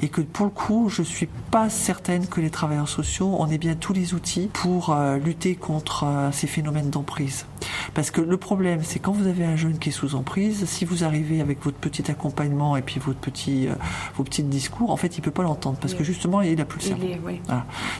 et 0.00 0.08
que 0.08 0.20
pour 0.20 0.46
le 0.46 0.52
coup, 0.52 0.88
je 0.88 1.02
suis 1.02 1.28
pas 1.50 1.68
certaine 1.68 2.26
que 2.26 2.40
les 2.40 2.50
travailleurs 2.50 2.88
sociaux 2.88 3.36
en 3.38 3.50
aient 3.50 3.58
bien 3.58 3.74
tous 3.74 3.92
les 3.92 4.14
outils 4.14 4.48
pour 4.52 4.90
euh, 4.90 5.18
lutter 5.18 5.54
contre 5.54 6.04
euh, 6.04 6.32
ces 6.32 6.46
phénomènes 6.46 6.90
d'emprise. 6.90 7.46
Parce 7.94 8.10
que 8.10 8.20
le 8.20 8.36
problème, 8.36 8.80
c'est 8.82 8.98
quand 8.98 9.12
vous 9.12 9.26
avez 9.26 9.44
un 9.44 9.56
jeune 9.56 9.78
qui 9.78 9.90
est 9.90 9.92
sous 9.92 10.14
emprise, 10.14 10.64
si 10.66 10.84
vous 10.84 11.04
arrivez 11.04 11.40
avec 11.40 11.62
votre 11.64 11.78
petit 11.78 12.10
accompagnement 12.10 12.76
et 12.76 12.82
puis 12.82 13.00
votre 13.00 13.18
petit, 13.18 13.68
euh, 13.68 13.74
vos 14.16 14.24
petits 14.24 14.42
discours, 14.42 14.90
en 14.90 14.96
fait, 14.96 15.18
il 15.18 15.20
peut 15.20 15.30
pas 15.30 15.42
l'entendre 15.42 15.78
parce 15.80 15.94
que 15.94 16.04
justement, 16.04 16.40
il 16.42 16.60
a 16.60 16.64
plus 16.64 16.90
le 16.90 16.96
cerveau. 16.96 17.30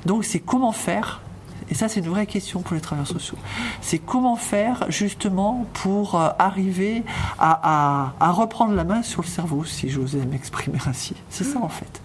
Donc, 0.05 0.25
c'est 0.25 0.41
comment 0.41 0.73
faire 0.73 1.21
et 1.69 1.75
ça, 1.75 1.89
c'est 1.89 2.01
une 2.01 2.09
vraie 2.09 2.27
question 2.27 2.63
pour 2.63 2.75
les 2.75 2.81
travailleurs 2.81 3.09
sociaux. 3.09 3.39
C'est 3.81 3.99
comment 3.99 4.37
faire 4.37 4.87
justement 4.89 5.67
pour 5.73 6.15
euh, 6.15 6.29
arriver 6.39 7.03
à, 7.39 8.13
reprendre 8.21 8.75
la 8.75 8.85
main 8.85 9.03
sur 9.03 9.23
le 9.23 9.27
cerveau, 9.27 9.65
si 9.65 9.89
j'osais 9.89 10.25
m'exprimer 10.27 10.79
ainsi. 10.87 11.15
C'est 11.31 11.45
ça 11.45 11.59
en 11.61 11.69
fait. 11.69 12.01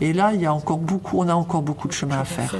Et 0.00 0.12
là, 0.12 0.32
il 0.34 0.40
y 0.40 0.46
a 0.46 0.52
encore 0.52 0.78
beaucoup, 0.78 1.20
on 1.20 1.28
a 1.28 1.34
encore 1.34 1.62
beaucoup 1.62 1.86
de 1.86 1.92
chemin 1.92 2.18
à 2.18 2.24
faire. 2.24 2.54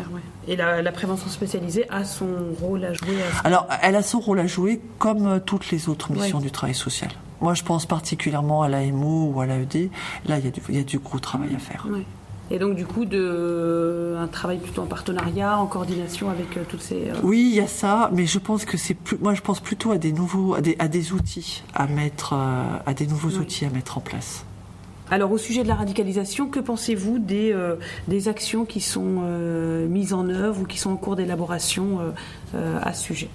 Et 0.46 0.56
la, 0.56 0.92
prévention 0.92 1.28
spécialisée 1.28 1.86
a 1.90 2.04
son 2.04 2.28
rôle 2.60 2.84
à 2.84 2.92
jouer. 2.92 3.16
Alors, 3.42 3.66
elle 3.82 3.96
a 3.96 4.02
son 4.02 4.20
rôle 4.20 4.38
à 4.38 4.46
jouer 4.46 4.80
comme 4.98 5.26
euh, 5.26 5.38
toutes 5.40 5.70
les 5.70 5.88
autres 5.88 6.12
missions 6.12 6.40
du 6.40 6.50
travail 6.50 6.74
social. 6.74 7.10
Moi, 7.40 7.54
je 7.54 7.64
pense 7.64 7.84
particulièrement 7.86 8.62
à 8.62 8.68
l'AMO 8.68 9.32
ou 9.34 9.40
à 9.40 9.46
l'AED. 9.46 9.90
Là, 10.26 10.38
il 10.38 10.44
y, 10.44 10.48
a 10.48 10.50
du, 10.50 10.60
il 10.68 10.76
y 10.76 10.80
a 10.80 10.84
du 10.84 10.98
gros 10.98 11.18
travail 11.18 11.54
à 11.54 11.58
faire. 11.58 11.86
Et 12.50 12.58
donc 12.58 12.76
du 12.76 12.84
coup, 12.84 13.06
de, 13.06 14.16
un 14.18 14.26
travail 14.26 14.58
plutôt 14.58 14.82
en 14.82 14.86
partenariat, 14.86 15.58
en 15.58 15.66
coordination 15.66 16.28
avec 16.28 16.56
euh, 16.56 16.62
toutes 16.68 16.82
ces... 16.82 17.08
Euh, 17.08 17.14
oui, 17.22 17.48
il 17.50 17.56
y 17.56 17.60
a 17.60 17.66
ça, 17.66 18.10
mais 18.12 18.26
je 18.26 18.38
pense 18.38 18.66
que 18.66 18.76
c'est 18.76 18.94
plus... 18.94 19.16
Moi, 19.18 19.32
je 19.32 19.40
pense 19.40 19.60
plutôt 19.60 19.92
à 19.92 19.98
des 19.98 20.12
nouveaux, 20.12 20.54
à 20.54 20.60
des, 20.60 20.76
à 20.78 20.88
des 20.88 21.12
outils 21.12 21.62
à 21.74 21.86
mettre, 21.86 22.34
euh, 22.34 22.62
à 22.84 22.92
des 22.92 23.06
nouveaux 23.06 23.38
outils 23.38 23.64
à 23.64 23.70
mettre 23.70 23.96
en 23.96 24.02
place. 24.02 24.44
Alors 25.10 25.32
au 25.32 25.38
sujet 25.38 25.62
de 25.62 25.68
la 25.68 25.74
radicalisation, 25.74 26.48
que 26.48 26.60
pensez-vous 26.60 27.18
des, 27.18 27.54
des 28.08 28.28
actions 28.28 28.64
qui 28.64 28.80
sont 28.80 29.20
mises 29.86 30.14
en 30.14 30.30
œuvre 30.30 30.62
ou 30.62 30.64
qui 30.64 30.78
sont 30.78 30.90
en 30.92 30.96
cours 30.96 31.14
d'élaboration 31.14 32.00
à 32.54 32.94
ce 32.94 33.04
sujet? 33.04 33.28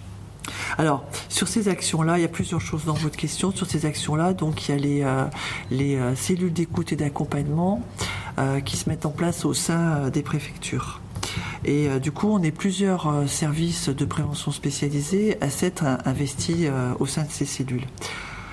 Alors, 0.79 1.05
sur 1.29 1.47
ces 1.47 1.67
actions-là, 1.69 2.17
il 2.17 2.23
y 2.23 2.25
a 2.25 2.29
plusieurs 2.29 2.59
choses 2.59 2.85
dans 2.85 2.95
votre 2.95 3.17
question. 3.17 3.51
Sur 3.51 3.67
ces 3.67 3.85
actions-là, 3.85 4.33
donc 4.33 4.67
il 4.67 4.71
y 4.71 4.73
a 4.73 4.77
les, 4.77 5.25
les 5.69 6.15
cellules 6.15 6.53
d'écoute 6.53 6.91
et 6.91 6.95
d'accompagnement 6.95 7.83
qui 8.65 8.77
se 8.77 8.89
mettent 8.89 9.05
en 9.05 9.11
place 9.11 9.45
au 9.45 9.53
sein 9.53 10.09
des 10.09 10.21
préfectures. 10.21 11.01
Et 11.65 11.87
du 11.99 12.11
coup, 12.11 12.29
on 12.29 12.41
est 12.41 12.51
plusieurs 12.51 13.27
services 13.27 13.89
de 13.89 14.05
prévention 14.05 14.51
spécialisés 14.51 15.37
à 15.41 15.49
s'être 15.49 15.83
investis 16.05 16.67
au 16.99 17.05
sein 17.05 17.23
de 17.23 17.31
ces 17.31 17.45
cellules. 17.45 17.85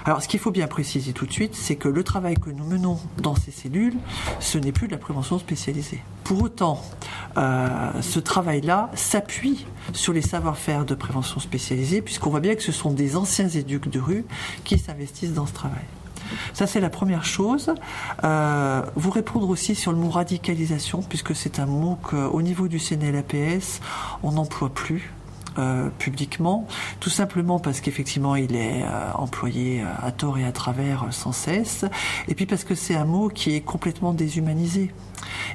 Alors, 0.07 0.23
ce 0.23 0.29
qu'il 0.29 0.39
faut 0.39 0.53
bien 0.53 0.69
préciser 0.69 1.13
tout 1.13 1.27
de 1.27 1.33
suite, 1.33 1.57
c'est 1.57 1.75
que 1.75 1.89
le 1.89 2.05
travail 2.05 2.37
que 2.37 2.49
nous 2.49 2.65
menons 2.65 2.97
dans 3.19 3.35
ces 3.35 3.51
cellules, 3.51 3.97
ce 4.39 4.57
n'est 4.57 4.71
plus 4.71 4.87
de 4.87 4.93
la 4.93 4.99
prévention 4.99 5.37
spécialisée. 5.41 6.01
Pour 6.23 6.45
autant, 6.45 6.81
euh, 7.37 7.91
ce 8.03 8.21
travail-là 8.21 8.89
s'appuie 8.95 9.67
sur 9.93 10.13
les 10.13 10.23
savoir-faire 10.23 10.85
de 10.85 10.95
prévention 10.95 11.41
spécialisée, 11.41 12.03
puisqu'on 12.03 12.31
voit 12.31 12.39
bien 12.39 12.55
que 12.55 12.63
ce 12.63 12.71
sont 12.71 12.93
des 12.93 13.17
anciens 13.17 13.49
éducs 13.49 13.91
de 13.91 13.99
rue 13.99 14.25
qui 14.63 14.79
s'investissent 14.79 15.35
dans 15.35 15.47
ce 15.47 15.55
travail. 15.55 15.83
Ça, 16.53 16.67
c'est 16.67 16.81
la 16.81 16.91
première 16.91 17.25
chose. 17.25 17.73
Euh, 18.25 18.83
vous 18.95 19.11
répondre 19.11 19.49
aussi 19.49 19.75
sur 19.75 19.93
le 19.93 19.99
mot 19.99 20.11
radicalisation, 20.11 21.03
puisque 21.03 21.35
c'est 21.35 21.59
un 21.59 21.67
mot 21.67 21.99
qu'au 22.03 22.43
niveau 22.43 22.69
du 22.69 22.79
CNLAPS, 22.79 23.81
on 24.23 24.33
n'emploie 24.33 24.71
plus. 24.71 25.13
Euh, 25.59 25.89
publiquement, 25.99 26.67
tout 27.01 27.09
simplement 27.09 27.59
parce 27.59 27.81
qu'effectivement 27.81 28.37
il 28.37 28.57
est 28.57 28.83
euh, 28.83 29.13
employé 29.15 29.81
euh, 29.81 29.87
à 30.07 30.13
tort 30.13 30.37
et 30.39 30.45
à 30.45 30.53
travers 30.53 31.07
sans 31.13 31.33
cesse, 31.33 31.87
et 32.29 32.35
puis 32.35 32.45
parce 32.45 32.63
que 32.63 32.75
c'est 32.75 32.95
un 32.95 33.07
mot 33.07 33.29
qui 33.29 33.55
est 33.55 33.63
complètement 33.63 34.13
déshumanisé. 34.13 34.91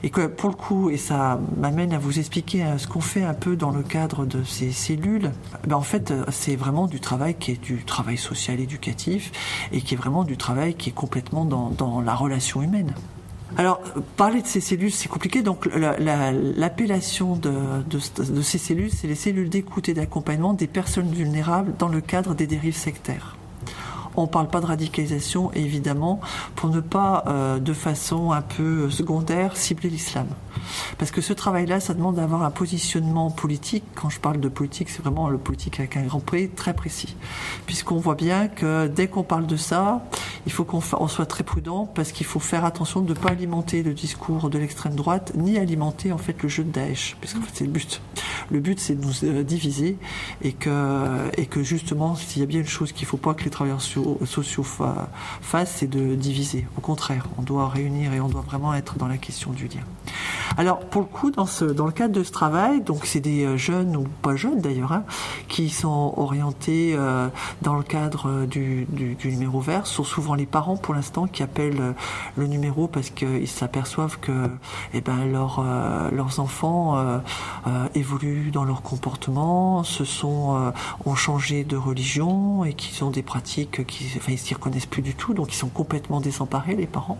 Et 0.01 0.09
que 0.09 0.25
pour 0.25 0.49
le 0.49 0.55
coup, 0.55 0.89
et 0.89 0.97
ça 0.97 1.39
m'amène 1.55 1.93
à 1.93 1.99
vous 1.99 2.17
expliquer 2.17 2.65
ce 2.77 2.87
qu'on 2.87 3.01
fait 3.01 3.23
un 3.23 3.35
peu 3.35 3.55
dans 3.55 3.69
le 3.69 3.83
cadre 3.83 4.25
de 4.25 4.43
ces 4.43 4.71
cellules, 4.71 5.31
ben 5.67 5.75
en 5.75 5.81
fait 5.81 6.11
c'est 6.29 6.55
vraiment 6.55 6.87
du 6.87 6.99
travail 6.99 7.35
qui 7.35 7.51
est 7.51 7.61
du 7.61 7.83
travail 7.83 8.17
social 8.17 8.59
éducatif 8.59 9.31
et 9.71 9.81
qui 9.81 9.93
est 9.93 9.97
vraiment 9.97 10.23
du 10.23 10.35
travail 10.35 10.73
qui 10.73 10.89
est 10.89 10.93
complètement 10.93 11.45
dans 11.45 12.01
la 12.01 12.15
relation 12.15 12.63
humaine. 12.63 12.93
Alors, 13.57 13.81
parler 14.17 14.41
de 14.41 14.47
ces 14.47 14.61
cellules, 14.61 14.91
c'est 14.91 15.09
compliqué. 15.09 15.41
Donc, 15.41 15.67
l'appellation 15.73 17.35
de, 17.35 18.41
ces 18.41 18.57
cellules, 18.57 18.91
c'est 18.91 19.07
les 19.07 19.15
cellules 19.15 19.49
d'écoute 19.49 19.89
et 19.89 19.93
d'accompagnement 19.93 20.53
des 20.53 20.67
personnes 20.67 21.11
vulnérables 21.11 21.73
dans 21.77 21.89
le 21.89 22.01
cadre 22.01 22.33
des 22.33 22.47
dérives 22.47 22.75
sectaires. 22.75 23.35
On 24.17 24.23
ne 24.23 24.27
parle 24.27 24.47
pas 24.47 24.59
de 24.59 24.65
radicalisation, 24.65 25.51
évidemment, 25.53 26.19
pour 26.55 26.69
ne 26.69 26.81
pas, 26.81 27.23
euh, 27.27 27.59
de 27.59 27.73
façon 27.73 28.31
un 28.31 28.41
peu 28.41 28.89
secondaire, 28.89 29.55
cibler 29.55 29.89
l'islam. 29.89 30.27
Parce 30.97 31.11
que 31.11 31.21
ce 31.21 31.33
travail-là, 31.33 31.79
ça 31.79 31.93
demande 31.93 32.15
d'avoir 32.15 32.43
un 32.43 32.51
positionnement 32.51 33.29
politique. 33.31 33.83
Quand 33.95 34.09
je 34.09 34.19
parle 34.19 34.39
de 34.39 34.49
politique, 34.49 34.89
c'est 34.89 35.01
vraiment 35.01 35.29
le 35.29 35.37
politique 35.37 35.79
avec 35.79 35.97
un 35.97 36.03
grand 36.03 36.19
P 36.19 36.49
très 36.49 36.73
précis. 36.73 37.15
Puisqu'on 37.65 37.97
voit 37.97 38.15
bien 38.15 38.47
que 38.47 38.87
dès 38.87 39.07
qu'on 39.07 39.23
parle 39.23 39.47
de 39.47 39.57
ça, 39.57 40.03
il 40.45 40.51
faut 40.51 40.63
qu'on 40.63 40.81
soit 40.81 41.25
très 41.25 41.43
prudent 41.43 41.85
parce 41.85 42.11
qu'il 42.11 42.25
faut 42.25 42.39
faire 42.39 42.65
attention 42.65 43.01
de 43.01 43.13
ne 43.13 43.17
pas 43.17 43.29
alimenter 43.29 43.83
le 43.83 43.93
discours 43.93 44.49
de 44.49 44.57
l'extrême 44.57 44.95
droite, 44.95 45.33
ni 45.35 45.57
alimenter 45.57 46.11
en 46.11 46.17
fait 46.17 46.41
le 46.41 46.49
jeu 46.49 46.63
de 46.63 46.71
Daesh, 46.71 47.15
puisqu'en 47.19 47.41
fait 47.41 47.51
c'est 47.53 47.65
le 47.65 47.71
but. 47.71 48.01
Le 48.49 48.59
but 48.59 48.79
c'est 48.79 48.95
de 48.95 49.05
nous 49.05 49.23
euh, 49.23 49.43
diviser 49.43 49.97
et 50.41 50.53
que 50.53 51.63
justement, 51.63 52.15
s'il 52.15 52.41
y 52.41 52.43
a 52.43 52.47
bien 52.47 52.59
une 52.59 52.67
chose 52.67 52.91
qu'il 52.91 53.05
ne 53.05 53.09
faut 53.09 53.17
pas 53.17 53.33
que 53.33 53.43
les 53.43 53.49
travailleurs 53.49 53.81
sociaux 53.81 54.63
fassent, 54.63 55.75
c'est 55.77 55.89
de 55.89 56.15
diviser. 56.15 56.67
Au 56.77 56.81
contraire, 56.81 57.27
on 57.37 57.41
doit 57.41 57.69
réunir 57.69 58.13
et 58.13 58.19
on 58.19 58.27
doit 58.27 58.41
vraiment 58.41 58.73
être 58.73 58.97
dans 58.97 59.07
la 59.07 59.17
question 59.17 59.51
du 59.51 59.67
lien. 59.67 59.81
Alors 60.57 60.79
pour 60.79 61.01
le 61.01 61.07
coup, 61.07 61.31
dans, 61.31 61.45
ce, 61.45 61.65
dans 61.65 61.85
le 61.85 61.91
cadre 61.91 62.13
de 62.13 62.23
ce 62.23 62.31
travail, 62.31 62.81
donc 62.81 63.05
c'est 63.05 63.19
des 63.19 63.45
euh, 63.45 63.57
jeunes 63.57 63.95
ou 63.95 64.03
pas 64.21 64.35
jeunes 64.35 64.59
d'ailleurs, 64.59 64.91
hein, 64.91 65.03
qui 65.47 65.69
sont 65.69 66.13
orientés 66.17 66.93
euh, 66.95 67.29
dans 67.61 67.75
le 67.75 67.83
cadre 67.83 68.45
du, 68.45 68.85
du, 68.89 69.15
du 69.15 69.29
numéro 69.29 69.59
vert, 69.59 69.87
sont 69.87 70.03
souvent 70.03 70.35
les 70.35 70.45
parents 70.45 70.77
pour 70.77 70.93
l'instant 70.93 71.27
qui 71.27 71.43
appellent 71.43 71.81
euh, 71.81 71.93
le 72.35 72.47
numéro 72.47 72.87
parce 72.87 73.09
qu'ils 73.09 73.47
s'aperçoivent 73.47 74.19
que 74.19 74.49
eh 74.93 75.01
ben, 75.01 75.19
euh, 75.19 76.11
leurs 76.11 76.39
enfants 76.39 76.97
euh, 76.97 77.19
évoluent 77.95 78.51
dans 78.51 78.63
leur 78.63 78.81
comportement, 78.81 79.83
se 79.83 80.03
sont, 80.03 80.73
ont 81.05 81.15
changé 81.15 81.63
de 81.63 81.77
religion 81.77 82.65
et 82.65 82.73
qu'ils 82.73 83.03
ont 83.03 83.09
des 83.09 83.21
pratiques 83.23 83.85
qui 83.85 84.05
enfin, 84.17 84.33
ils 84.33 84.37
s'y 84.37 84.53
reconnaissent 84.53 84.85
plus 84.85 85.01
du 85.01 85.15
tout, 85.15 85.33
donc 85.33 85.53
ils 85.53 85.57
sont 85.57 85.69
complètement 85.69 86.21
désemparés, 86.21 86.75
les 86.75 86.87
parents. 86.87 87.17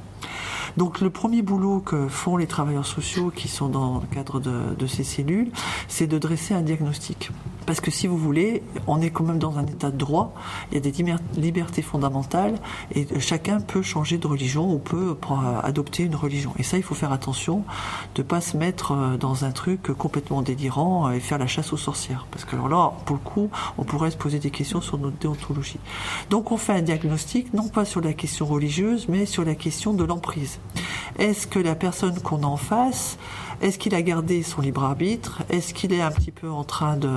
Donc 0.78 1.02
le 1.02 1.10
premier 1.10 1.42
boulot 1.42 1.80
que 1.80 2.08
font 2.08 2.38
les 2.38 2.48
travailleurs 2.48 2.86
sociaux 2.86 3.21
qui 3.30 3.48
sont 3.48 3.70
dans 3.70 4.00
le 4.00 4.08
cadre 4.08 4.40
de, 4.40 4.88
ces 4.88 5.04
cellules, 5.04 5.52
c'est 5.88 6.08
de 6.08 6.18
dresser 6.18 6.54
un 6.54 6.62
diagnostic 6.62 7.30
Parce 7.72 7.80
que 7.80 7.90
si 7.90 8.06
vous 8.06 8.18
voulez, 8.18 8.64
on 8.86 9.00
est 9.00 9.12
quand 9.12 9.24
même 9.24 9.40
dans 9.40 9.58
un 9.58 9.66
état 9.66 9.92
de 9.92 9.96
droit, 9.96 10.34
il 10.72 10.76
y 10.76 10.78
a 10.78 10.82
des 10.82 10.92
libertés 11.38 11.82
fondamentales 11.82 12.56
et 12.94 13.08
chacun 13.22 13.62
peut 13.62 13.82
changer 13.82 14.18
de 14.18 14.28
religion 14.28 14.74
ou 14.74 14.78
peut 14.78 15.16
adopter 15.64 16.04
une 16.04 16.18
religion. 16.18 16.52
Et 16.60 16.64
ça, 16.64 16.76
il 16.76 16.84
faut 16.84 16.96
faire 16.96 17.14
attention 17.14 17.64
de 18.16 18.24
ne 18.24 18.28
pas 18.28 18.42
se 18.42 18.58
mettre 18.58 18.92
euh, 18.92 19.16
dans 19.16 19.46
un 19.46 19.52
truc 19.52 19.84
complètement 19.94 20.42
délirant 20.42 21.12
et 21.12 21.22
faire 21.22 21.38
la 21.38 21.48
chasse 21.48 21.72
aux 21.72 21.78
sorcières. 21.78 22.28
Parce 22.30 22.44
que 22.44 22.58
alors 22.58 22.68
là, 22.68 22.92
pour 23.06 23.16
le 23.16 23.22
coup, 23.22 23.50
on 23.78 23.86
pourrait 23.86 24.12
se 24.12 24.18
poser 24.18 24.40
des 24.40 24.52
questions 24.52 24.82
sur 24.82 24.98
notre 24.98 25.16
déontologie. 25.16 25.80
Donc 26.30 26.52
on 26.52 26.58
fait 26.58 26.74
un 26.74 26.82
diagnostic, 26.82 27.54
non 27.54 27.70
pas 27.70 27.86
sur 27.86 28.02
la 28.02 28.12
question 28.12 28.48
religieuse, 28.48 29.08
mais 29.08 29.26
sur 29.26 29.46
la 29.46 29.56
question 29.56 29.94
de 29.94 30.04
l'emprise. 30.04 30.60
Est-ce 31.20 31.48
que 31.48 31.60
la 31.60 31.76
personne 31.76 32.20
qu'on 32.20 32.44
en 32.44 32.58
face 32.58 33.18
est-ce 33.62 33.78
qu'il 33.78 33.94
a 33.94 34.02
gardé 34.02 34.42
son 34.44 34.62
libre 34.62 34.84
arbitre? 34.84 35.44
Est-ce 35.50 35.74
qu'il 35.74 35.94
est 35.94 36.02
un 36.02 36.12
petit 36.12 36.32
peu 36.32 36.50
en 36.50 36.64
train 36.64 36.98
de... 36.98 37.10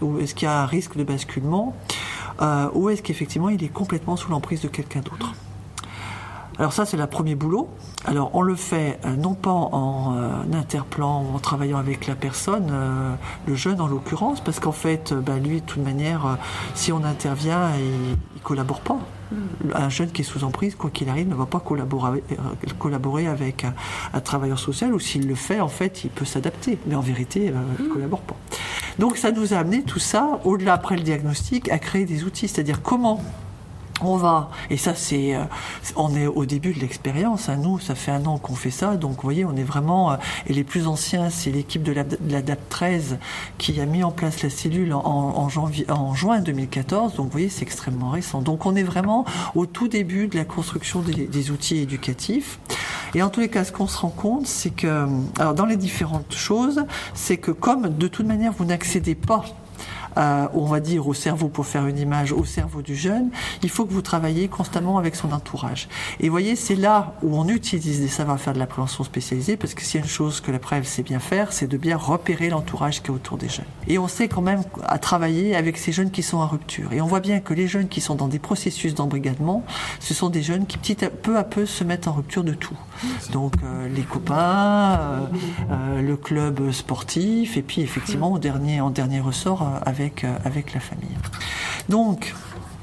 Ou 0.00 0.18
est-ce 0.18 0.34
qu'il 0.34 0.46
y 0.46 0.50
a 0.50 0.62
un 0.62 0.66
risque 0.66 0.96
de 0.96 1.04
basculement? 1.04 1.76
Euh, 2.40 2.68
Ou 2.74 2.88
est-ce 2.88 3.02
qu'effectivement 3.02 3.50
il 3.50 3.62
est 3.62 3.68
complètement 3.68 4.16
sous 4.16 4.30
l'emprise 4.30 4.62
de 4.62 4.68
quelqu'un 4.68 5.00
d'autre? 5.00 5.34
Alors 6.58 6.72
ça, 6.72 6.86
c'est 6.86 6.96
le 6.96 7.06
premier 7.06 7.34
boulot. 7.34 7.68
Alors 8.06 8.30
on 8.32 8.40
le 8.40 8.54
fait 8.54 8.98
euh, 9.04 9.16
non 9.16 9.34
pas 9.34 9.50
en 9.50 10.16
euh, 10.16 10.30
interplan 10.52 11.34
en 11.34 11.38
travaillant 11.38 11.78
avec 11.78 12.06
la 12.06 12.14
personne, 12.14 12.72
le 13.46 13.54
jeune 13.54 13.80
en 13.80 13.86
l'occurrence, 13.86 14.40
parce 14.40 14.60
qu'en 14.60 14.72
fait, 14.72 15.12
bah, 15.12 15.38
lui, 15.38 15.60
de 15.60 15.66
toute 15.66 15.84
manière, 15.84 16.38
si 16.74 16.92
on 16.92 17.04
intervient, 17.04 17.70
il, 17.76 18.16
il 18.36 18.42
collabore 18.42 18.80
pas. 18.80 18.98
Un 19.74 19.88
jeune 19.88 20.10
qui 20.10 20.22
est 20.22 20.24
sous 20.24 20.44
emprise, 20.44 20.74
quoi 20.74 20.90
qu'il 20.90 21.08
arrive, 21.08 21.28
ne 21.28 21.34
va 21.34 21.46
pas 21.46 21.60
collaborer, 21.60 22.22
euh, 22.32 22.36
collaborer 22.78 23.26
avec 23.26 23.64
un, 23.64 24.20
travailleur 24.20 24.58
social, 24.58 24.94
ou 24.94 25.00
s'il 25.00 25.26
le 25.26 25.34
fait, 25.34 25.60
en 25.60 25.68
fait, 25.68 26.04
il 26.04 26.10
peut 26.10 26.24
s'adapter. 26.24 26.78
Mais 26.86 26.94
en 26.94 27.00
vérité, 27.00 27.48
euh, 27.48 27.52
il 27.78 27.86
ne 27.86 27.90
collabore 27.90 28.20
pas. 28.20 28.36
Donc 28.98 29.16
ça 29.16 29.32
nous 29.32 29.54
a 29.54 29.58
amené 29.58 29.82
tout 29.82 29.98
ça, 29.98 30.40
au-delà 30.44 30.74
après 30.74 30.96
le 30.96 31.02
diagnostic, 31.02 31.70
à 31.70 31.78
créer 31.78 32.04
des 32.04 32.24
outils, 32.24 32.48
c'est-à-dire 32.48 32.82
comment 32.82 33.20
on 34.00 34.16
va, 34.16 34.50
et 34.70 34.76
ça 34.76 34.94
c'est, 34.94 35.34
euh, 35.34 35.44
on 35.96 36.14
est 36.16 36.26
au 36.26 36.46
début 36.46 36.72
de 36.72 36.80
l'expérience, 36.80 37.48
hein. 37.48 37.56
nous 37.56 37.78
ça 37.78 37.94
fait 37.94 38.10
un 38.10 38.24
an 38.26 38.38
qu'on 38.38 38.54
fait 38.54 38.70
ça, 38.70 38.96
donc 38.96 39.16
vous 39.16 39.22
voyez 39.22 39.44
on 39.44 39.56
est 39.56 39.62
vraiment, 39.64 40.12
euh, 40.12 40.16
et 40.46 40.52
les 40.52 40.64
plus 40.64 40.86
anciens 40.86 41.30
c'est 41.30 41.50
l'équipe 41.50 41.82
de 41.82 41.92
la, 41.92 42.04
DAP 42.42 42.68
13 42.68 43.18
qui 43.58 43.80
a 43.80 43.86
mis 43.86 44.02
en 44.02 44.10
place 44.10 44.42
la 44.42 44.50
cellule 44.50 44.92
en, 44.92 45.48
janvier, 45.48 45.88
en 45.90 46.14
juin 46.14 46.40
2014, 46.40 47.14
donc 47.14 47.26
vous 47.26 47.32
voyez 47.32 47.48
c'est 47.48 47.62
extrêmement 47.62 48.10
récent. 48.10 48.42
Donc 48.42 48.66
on 48.66 48.74
est 48.74 48.82
vraiment 48.82 49.24
au 49.54 49.66
tout 49.66 49.88
début 49.88 50.26
de 50.26 50.36
la 50.36 50.44
construction 50.44 51.00
des, 51.00 51.26
des 51.26 51.50
outils 51.50 51.78
éducatifs. 51.78 52.58
Et 53.14 53.22
en 53.22 53.30
tous 53.30 53.40
les 53.40 53.48
cas, 53.48 53.64
ce 53.64 53.70
qu'on 53.70 53.86
se 53.86 53.98
rend 53.98 54.10
compte, 54.10 54.46
c'est 54.46 54.70
que, 54.70 55.06
alors 55.38 55.54
dans 55.54 55.66
les 55.66 55.76
différentes 55.76 56.34
choses, 56.34 56.84
c'est 57.14 57.36
que 57.36 57.52
comme 57.52 57.96
de 57.96 58.08
toute 58.08 58.26
manière 58.26 58.52
vous 58.52 58.64
n'accédez 58.64 59.14
pas 59.14 59.44
euh, 60.16 60.46
on 60.54 60.66
va 60.66 60.80
dire, 60.80 61.06
au 61.06 61.14
cerveau 61.14 61.48
pour 61.48 61.66
faire 61.66 61.86
une 61.86 61.98
image, 61.98 62.32
au 62.32 62.44
cerveau 62.44 62.82
du 62.82 62.96
jeune, 62.96 63.30
il 63.62 63.70
faut 63.70 63.84
que 63.84 63.92
vous 63.92 64.02
travaillez 64.02 64.48
constamment 64.48 64.98
avec 64.98 65.16
son 65.16 65.32
entourage. 65.32 65.88
Et 66.20 66.28
voyez, 66.28 66.56
c'est 66.56 66.76
là 66.76 67.14
où 67.22 67.36
on 67.36 67.48
utilise 67.48 68.00
des 68.00 68.08
savoir-faire 68.08 68.52
de 68.52 68.58
la 68.58 68.66
prévention 68.66 69.04
spécialisée, 69.04 69.56
parce 69.56 69.74
que 69.74 69.82
s'il 69.82 70.00
y 70.00 70.02
a 70.02 70.04
une 70.04 70.10
chose 70.10 70.40
que 70.40 70.50
la 70.50 70.58
Preuve 70.58 70.84
sait 70.84 71.02
bien 71.02 71.18
faire, 71.18 71.52
c'est 71.52 71.66
de 71.66 71.76
bien 71.76 71.96
repérer 71.96 72.50
l'entourage 72.50 73.02
qui 73.02 73.08
est 73.08 73.14
autour 73.14 73.38
des 73.38 73.48
jeunes. 73.48 73.64
Et 73.88 73.98
on 73.98 74.08
sait 74.08 74.28
quand 74.28 74.42
même 74.42 74.62
à 74.84 74.98
travailler 74.98 75.56
avec 75.56 75.78
ces 75.78 75.92
jeunes 75.92 76.10
qui 76.10 76.22
sont 76.22 76.38
en 76.38 76.46
rupture. 76.46 76.92
Et 76.92 77.00
on 77.00 77.06
voit 77.06 77.20
bien 77.20 77.40
que 77.40 77.54
les 77.54 77.66
jeunes 77.66 77.88
qui 77.88 78.00
sont 78.00 78.14
dans 78.14 78.28
des 78.28 78.38
processus 78.38 78.94
d'embrigadement, 78.94 79.64
ce 80.00 80.14
sont 80.14 80.30
des 80.30 80.42
jeunes 80.42 80.66
qui 80.66 80.78
petit 80.78 81.04
à 81.04 81.10
peu 81.10 81.36
à 81.38 81.44
peu 81.44 81.66
se 81.66 81.84
mettent 81.84 82.08
en 82.08 82.12
rupture 82.12 82.44
de 82.44 82.54
tout. 82.54 82.76
Donc 83.32 83.54
euh, 83.62 83.88
les 83.88 84.02
copains, 84.02 85.28
euh, 85.70 86.02
le 86.02 86.16
club 86.16 86.70
sportif, 86.70 87.56
et 87.56 87.62
puis 87.62 87.80
effectivement 87.80 88.32
au 88.32 88.38
dernier, 88.38 88.80
en 88.80 88.90
dernier 88.90 89.20
ressort 89.20 89.68
avec 89.84 90.03
euh, 90.24 90.36
avec, 90.44 90.74
la 90.74 90.80
famille. 90.80 91.16
Donc, 91.88 92.34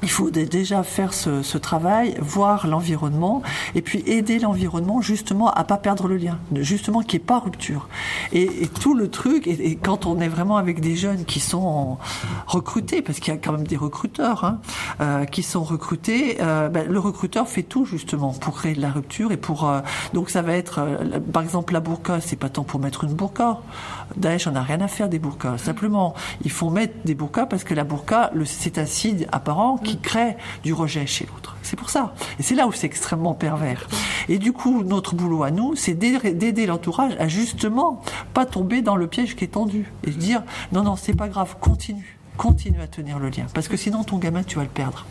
il 0.02 0.10
faut 0.10 0.30
déjà 0.30 0.82
faire 0.82 1.12
ce, 1.14 1.58
travail, 1.58 2.14
voir 2.20 2.66
l'environnement, 2.66 3.42
et 3.74 3.82
puis 3.82 4.02
aider 4.06 4.38
l'environnement 4.38 5.00
justement 5.00 5.50
à 5.50 5.64
pas 5.64 5.76
perdre 5.76 6.08
le 6.08 6.16
lien, 6.16 6.38
justement 6.54 7.02
qu'il 7.02 7.20
n'y 7.20 7.24
ait 7.24 7.26
pas 7.26 7.38
rupture. 7.38 7.88
Et, 8.32 8.48
tout 8.80 8.94
le 8.94 9.08
truc, 9.08 9.46
et, 9.46 9.76
quand 9.76 10.06
on 10.06 10.20
est 10.20 10.28
vraiment 10.28 10.56
avec 10.56 10.80
des 10.80 10.96
jeunes 10.96 11.24
qui 11.24 11.40
sont 11.40 11.98
recrutés, 12.46 13.02
parce 13.02 13.20
qu'il 13.20 13.32
y 13.32 13.36
a 13.36 13.40
quand 13.40 13.52
même 13.52 13.66
des 13.66 13.76
recruteurs 13.76 14.44
hein, 14.44 14.60
euh, 15.00 15.24
qui 15.24 15.42
sont 15.42 15.62
recrutés, 15.62 16.38
euh, 16.40 16.68
ben, 16.68 16.88
le 16.88 16.98
recruteur 16.98 17.48
fait 17.48 17.62
tout 17.62 17.84
justement 17.84 18.32
pour 18.32 18.54
créer 18.54 18.74
de 18.74 18.80
la 18.80 18.90
rupture 18.90 19.30
et 19.32 19.36
pour 19.36 19.68
euh, 19.68 19.80
donc 20.14 20.30
ça 20.30 20.42
va 20.42 20.54
être 20.54 20.80
par 21.32 21.42
exemple 21.42 21.72
la 21.72 21.80
burqa, 21.80 22.20
c'est 22.20 22.36
pas 22.36 22.48
tant 22.48 22.64
pour 22.64 22.80
mettre 22.80 23.04
une 23.04 23.14
burqa. 23.14 23.60
Daesh 24.16 24.46
on 24.46 24.56
a 24.56 24.62
rien 24.62 24.80
à 24.80 24.88
faire 24.88 25.08
des 25.08 25.18
burqas. 25.18 25.58
Simplement, 25.58 26.14
il 26.44 26.50
faut 26.50 26.70
mettre 26.70 26.94
des 27.04 27.14
burqas 27.14 27.46
parce 27.46 27.64
que 27.64 27.74
la 27.74 27.84
burqa, 27.84 28.30
un 28.76 28.86
signe 28.86 29.26
apparent 29.32 29.78
crée 29.98 30.36
du 30.62 30.72
rejet 30.72 31.06
chez 31.06 31.26
l'autre. 31.26 31.56
C'est 31.62 31.76
pour 31.76 31.90
ça. 31.90 32.14
Et 32.38 32.42
c'est 32.42 32.54
là 32.54 32.66
où 32.66 32.72
c'est 32.72 32.86
extrêmement 32.86 33.34
pervers. 33.34 33.88
Et 34.28 34.38
du 34.38 34.52
coup, 34.52 34.82
notre 34.84 35.14
boulot 35.14 35.42
à 35.42 35.50
nous, 35.50 35.74
c'est 35.76 35.94
d'aider 35.94 36.66
l'entourage 36.66 37.14
à 37.18 37.28
justement 37.28 38.02
pas 38.34 38.46
tomber 38.46 38.82
dans 38.82 38.96
le 38.96 39.06
piège 39.06 39.36
qui 39.36 39.44
est 39.44 39.48
tendu 39.48 39.90
et 40.04 40.10
dire 40.10 40.42
non, 40.72 40.82
non, 40.82 40.96
c'est 40.96 41.16
pas 41.16 41.28
grave, 41.28 41.56
continue 41.60 42.18
continue 42.36 42.80
à 42.80 42.86
tenir 42.86 43.18
le 43.18 43.28
lien. 43.28 43.46
Parce 43.54 43.68
que 43.68 43.76
sinon, 43.76 44.04
ton 44.04 44.18
gamin, 44.18 44.42
tu 44.42 44.56
vas 44.56 44.62
le 44.62 44.68
perdre. 44.68 45.06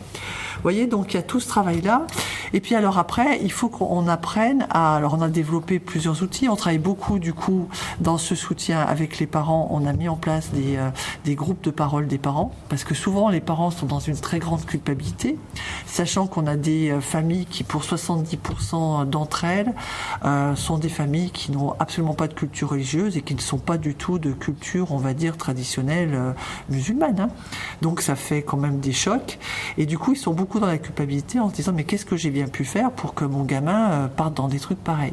Vous 0.56 0.62
voyez, 0.62 0.86
donc 0.86 1.14
il 1.14 1.16
y 1.16 1.20
a 1.20 1.22
tout 1.22 1.40
ce 1.40 1.48
travail-là. 1.48 2.06
Et 2.52 2.60
puis 2.60 2.74
alors 2.74 2.98
après, 2.98 3.40
il 3.42 3.50
faut 3.50 3.68
qu'on 3.68 4.06
apprenne 4.08 4.66
à... 4.70 4.96
Alors 4.96 5.14
on 5.14 5.22
a 5.22 5.28
développé 5.28 5.78
plusieurs 5.78 6.22
outils. 6.22 6.48
On 6.48 6.56
travaille 6.56 6.78
beaucoup 6.78 7.18
du 7.18 7.32
coup 7.32 7.68
dans 8.00 8.18
ce 8.18 8.34
soutien 8.34 8.80
avec 8.80 9.18
les 9.18 9.26
parents. 9.26 9.68
On 9.70 9.86
a 9.86 9.92
mis 9.92 10.08
en 10.08 10.16
place 10.16 10.50
des, 10.52 10.76
euh, 10.76 10.90
des 11.24 11.34
groupes 11.34 11.64
de 11.64 11.70
parole 11.70 12.06
des 12.06 12.18
parents. 12.18 12.52
Parce 12.68 12.84
que 12.84 12.94
souvent, 12.94 13.28
les 13.30 13.40
parents 13.40 13.70
sont 13.70 13.86
dans 13.86 14.00
une 14.00 14.16
très 14.16 14.38
grande 14.38 14.64
culpabilité. 14.64 15.38
Sachant 15.92 16.26
qu'on 16.26 16.46
a 16.46 16.56
des 16.56 16.90
euh, 16.90 17.02
familles 17.02 17.44
qui, 17.44 17.64
pour 17.64 17.82
70% 17.82 19.04
d'entre 19.10 19.44
elles, 19.44 19.74
euh, 20.24 20.56
sont 20.56 20.78
des 20.78 20.88
familles 20.88 21.30
qui 21.30 21.52
n'ont 21.52 21.74
absolument 21.78 22.14
pas 22.14 22.28
de 22.28 22.32
culture 22.32 22.70
religieuse 22.70 23.18
et 23.18 23.20
qui 23.20 23.34
ne 23.34 23.42
sont 23.42 23.58
pas 23.58 23.76
du 23.76 23.94
tout 23.94 24.18
de 24.18 24.32
culture, 24.32 24.92
on 24.92 24.96
va 24.96 25.12
dire, 25.12 25.36
traditionnelle 25.36 26.34
musulmane. 26.70 27.20
Hein. 27.20 27.28
Donc 27.82 28.00
ça 28.00 28.14
fait 28.14 28.42
quand 28.42 28.56
même 28.56 28.80
des 28.80 28.92
chocs. 28.92 29.38
Et 29.76 29.84
du 29.84 29.98
coup, 29.98 30.12
ils 30.12 30.18
sont 30.18 30.32
beaucoup 30.32 30.60
dans 30.60 30.66
la 30.66 30.78
culpabilité 30.78 31.40
en 31.40 31.50
se 31.50 31.56
disant 31.56 31.72
mais 31.74 31.84
qu'est-ce 31.84 32.06
que 32.06 32.16
j'ai 32.16 32.30
bien 32.30 32.48
pu 32.48 32.64
faire 32.64 32.90
pour 32.90 33.12
que 33.12 33.26
mon 33.26 33.44
gamin 33.44 33.90
euh, 33.90 34.08
parte 34.08 34.34
dans 34.34 34.48
des 34.48 34.60
trucs 34.60 34.82
pareils? 34.82 35.12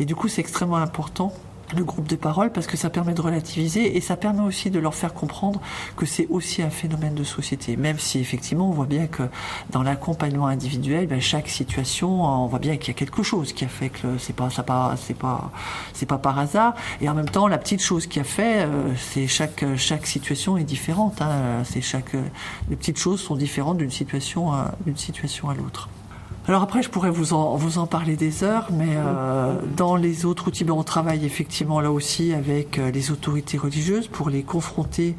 Et 0.00 0.06
du 0.06 0.14
coup, 0.14 0.28
c'est 0.28 0.40
extrêmement 0.40 0.76
important 0.76 1.34
le 1.74 1.84
groupe 1.84 2.06
de 2.06 2.16
parole 2.16 2.52
parce 2.52 2.66
que 2.66 2.76
ça 2.76 2.90
permet 2.90 3.14
de 3.14 3.20
relativiser 3.20 3.96
et 3.96 4.00
ça 4.00 4.16
permet 4.16 4.42
aussi 4.42 4.70
de 4.70 4.78
leur 4.78 4.94
faire 4.94 5.14
comprendre 5.14 5.60
que 5.96 6.06
c'est 6.06 6.26
aussi 6.28 6.62
un 6.62 6.70
phénomène 6.70 7.14
de 7.14 7.24
société. 7.24 7.76
Même 7.76 7.98
si 7.98 8.18
effectivement 8.18 8.68
on 8.68 8.72
voit 8.72 8.86
bien 8.86 9.06
que 9.06 9.24
dans 9.70 9.82
l'accompagnement 9.82 10.46
individuel, 10.46 11.06
ben, 11.06 11.20
chaque 11.20 11.48
situation, 11.48 12.24
on 12.24 12.46
voit 12.46 12.58
bien 12.58 12.76
qu'il 12.76 12.88
y 12.88 12.90
a 12.96 12.98
quelque 12.98 13.22
chose 13.22 13.52
qui 13.52 13.64
a 13.64 13.68
fait 13.68 13.88
que 13.88 14.18
c'est 14.18 14.34
pas 14.34 14.50
ça 14.50 14.62
pas 14.62 14.94
c'est 14.96 15.16
pas 15.16 15.50
c'est 15.92 16.06
pas 16.06 16.18
par 16.18 16.38
hasard. 16.38 16.74
Et 17.00 17.08
en 17.08 17.14
même 17.14 17.28
temps, 17.28 17.48
la 17.48 17.58
petite 17.58 17.82
chose 17.82 18.06
qui 18.06 18.20
a 18.20 18.24
fait, 18.24 18.64
euh, 18.64 18.92
c'est 18.96 19.26
chaque 19.26 19.64
chaque 19.76 20.06
situation 20.06 20.56
est 20.56 20.64
différente. 20.64 21.20
Hein. 21.22 21.62
C'est 21.64 21.80
chaque 21.80 22.12
les 22.70 22.76
petites 22.76 22.98
choses 22.98 23.20
sont 23.20 23.36
différentes 23.36 23.78
d'une 23.78 23.90
situation 23.90 24.52
d'une 24.84 24.96
situation 24.96 25.50
à 25.50 25.54
l'autre. 25.54 25.88
Alors 26.48 26.62
après, 26.62 26.80
je 26.80 26.88
pourrais 26.88 27.10
vous 27.10 27.32
en, 27.32 27.56
vous 27.56 27.78
en 27.78 27.86
parler 27.88 28.14
des 28.14 28.44
heures, 28.44 28.68
mais 28.70 28.90
euh, 28.90 29.56
dans 29.76 29.96
les 29.96 30.24
autres 30.24 30.46
outils, 30.46 30.62
ben, 30.62 30.74
on 30.74 30.84
travaille 30.84 31.24
effectivement 31.24 31.80
là 31.80 31.90
aussi 31.90 32.32
avec 32.32 32.78
euh, 32.78 32.92
les 32.92 33.10
autorités 33.10 33.58
religieuses 33.58 34.06
pour 34.06 34.30
les 34.30 34.44
confronter, 34.44 35.16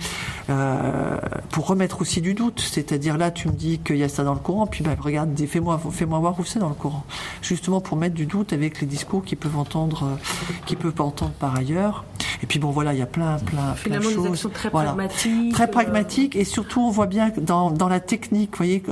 euh, 0.49 1.17
pour 1.49 1.67
remettre 1.67 1.99
aussi 1.99 2.21
du 2.21 2.33
doute. 2.33 2.61
C'est-à-dire 2.61 3.17
là, 3.17 3.29
tu 3.29 3.49
me 3.49 3.53
dis 3.53 3.79
qu'il 3.79 3.97
y 3.97 4.03
a 4.03 4.09
ça 4.09 4.23
dans 4.23 4.33
le 4.33 4.39
Coran, 4.39 4.67
puis 4.67 4.85
ben, 4.85 4.95
regarde, 4.97 5.37
fais-moi 5.37 5.81
fais-moi 5.91 6.19
voir 6.19 6.39
où 6.39 6.45
c'est 6.45 6.59
dans 6.59 6.69
le 6.69 6.75
Coran. 6.75 7.03
Justement 7.41 7.81
pour 7.81 7.97
mettre 7.97 8.15
du 8.15 8.25
doute 8.25 8.53
avec 8.53 8.79
les 8.79 8.87
discours 8.87 9.25
qu'ils 9.25 9.37
peuvent 9.37 9.57
entendre, 9.57 10.17
qu'ils 10.65 10.77
peuvent 10.77 11.01
entendre 11.01 11.33
par 11.39 11.57
ailleurs. 11.57 12.05
Et 12.43 12.47
puis 12.47 12.59
bon, 12.59 12.69
voilà, 12.71 12.93
il 12.93 12.99
y 12.99 13.01
a 13.01 13.07
plein, 13.07 13.37
plein, 13.37 13.75
plein 13.83 13.99
de 13.99 14.03
choses. 14.03 14.49
très 14.53 14.69
pragmatiques. 14.69 15.53
Très 15.53 15.69
pragmatiques, 15.69 16.35
et 16.35 16.43
surtout 16.43 16.81
on 16.81 16.89
voit 16.89 17.07
bien 17.07 17.31
dans, 17.37 17.71
dans 17.71 17.89
la 17.89 17.99
technique, 17.99 18.51
vous 18.51 18.57
voyez, 18.57 18.83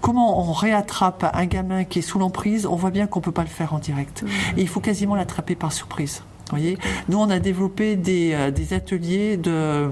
comment 0.00 0.48
on 0.48 0.52
réattrape 0.52 1.30
un 1.32 1.46
gamin 1.46 1.84
qui 1.84 2.00
est 2.00 2.02
sous 2.02 2.18
l'emprise, 2.18 2.66
on 2.66 2.76
voit 2.76 2.90
bien 2.90 3.06
qu'on 3.06 3.20
peut 3.20 3.32
pas 3.32 3.42
le 3.42 3.48
faire 3.48 3.74
en 3.74 3.78
direct. 3.78 4.24
Et 4.56 4.62
il 4.62 4.68
faut 4.68 4.80
quasiment 4.80 5.14
l'attraper 5.14 5.54
par 5.54 5.72
surprise. 5.72 6.22
Voyez 6.50 6.78
Nous, 7.08 7.18
on 7.18 7.28
a 7.28 7.40
développé 7.40 7.96
des, 7.96 8.32
euh, 8.32 8.50
des 8.50 8.72
ateliers 8.72 9.36
de 9.36 9.90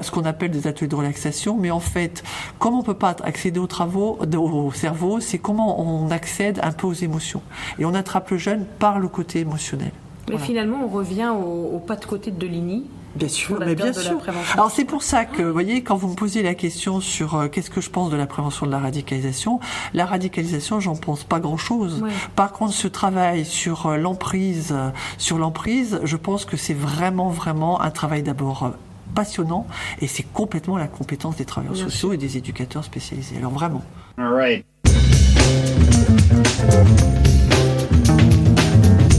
ce 0.00 0.10
qu'on 0.10 0.24
appelle 0.24 0.50
des 0.50 0.66
ateliers 0.66 0.88
de 0.88 0.94
relaxation, 0.94 1.56
mais 1.58 1.70
en 1.70 1.80
fait, 1.80 2.22
comme 2.58 2.74
on 2.74 2.82
peut 2.82 2.94
pas 2.94 3.16
accéder 3.24 3.58
aux 3.58 3.66
travaux, 3.66 4.18
au 4.36 4.72
cerveau, 4.72 5.20
c'est 5.20 5.38
comment 5.38 5.80
on 5.80 6.10
accède 6.10 6.60
un 6.62 6.72
peu 6.72 6.86
aux 6.86 6.92
émotions. 6.92 7.42
Et 7.78 7.84
on 7.84 7.94
attrape 7.94 8.30
le 8.30 8.38
jeune 8.38 8.66
par 8.78 8.98
le 8.98 9.08
côté 9.08 9.40
émotionnel. 9.40 9.92
Mais 10.30 10.38
finalement, 10.38 10.84
on 10.84 10.88
revient 10.88 11.32
au, 11.34 11.78
pas 11.78 11.96
de 11.96 12.04
côté 12.04 12.30
de 12.30 12.46
Ligny. 12.46 12.84
Bien 13.14 13.28
sûr, 13.28 13.60
mais 13.60 13.76
bien 13.76 13.92
sûr. 13.92 14.20
Alors 14.54 14.72
c'est 14.72 14.84
pour 14.84 15.02
ça 15.02 15.24
que, 15.24 15.42
vous 15.42 15.52
voyez, 15.52 15.82
quand 15.82 15.94
vous 15.94 16.08
me 16.08 16.16
posez 16.16 16.42
la 16.42 16.54
question 16.54 17.00
sur 17.00 17.36
euh, 17.36 17.48
qu'est-ce 17.48 17.70
que 17.70 17.80
je 17.80 17.90
pense 17.90 18.10
de 18.10 18.16
la 18.16 18.26
prévention 18.26 18.66
de 18.66 18.72
la 18.72 18.80
radicalisation, 18.80 19.60
la 19.92 20.04
radicalisation, 20.04 20.80
j'en 20.80 20.96
pense 20.96 21.22
pas 21.22 21.38
grand-chose. 21.38 22.02
Par 22.34 22.52
contre, 22.52 22.72
ce 22.72 22.88
travail 22.88 23.44
sur 23.44 23.86
euh, 23.86 23.96
l'emprise, 23.98 24.72
euh, 24.72 24.90
sur 25.16 25.38
l'emprise, 25.38 26.00
je 26.02 26.16
pense 26.16 26.44
que 26.44 26.56
c'est 26.56 26.74
vraiment, 26.74 27.28
vraiment 27.28 27.80
un 27.80 27.90
travail 27.90 28.24
d'abord 28.24 28.72
passionnant 29.14 29.68
et 30.00 30.08
c'est 30.08 30.24
complètement 30.24 30.76
la 30.76 30.88
compétence 30.88 31.36
des 31.36 31.44
travailleurs 31.44 31.76
sociaux 31.76 32.12
et 32.12 32.16
des 32.16 32.36
éducateurs 32.36 32.82
spécialisés. 32.82 33.36
Alors 33.36 33.52
vraiment. 33.52 33.82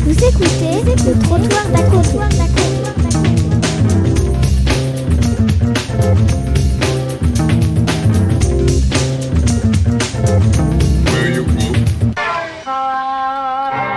Vous 0.06 0.12
écoutez 0.12 0.84
le 0.86 1.20
trottoir 1.24 1.68
d'à 1.70 1.82
côté. 1.82 2.20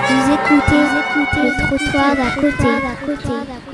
Vous 0.09 0.25
écoutez, 0.33 0.83
écoutez 0.99 1.43
le 1.43 1.53
trottoir 1.67 2.17
d'à 2.17 2.31
côté. 2.41 3.68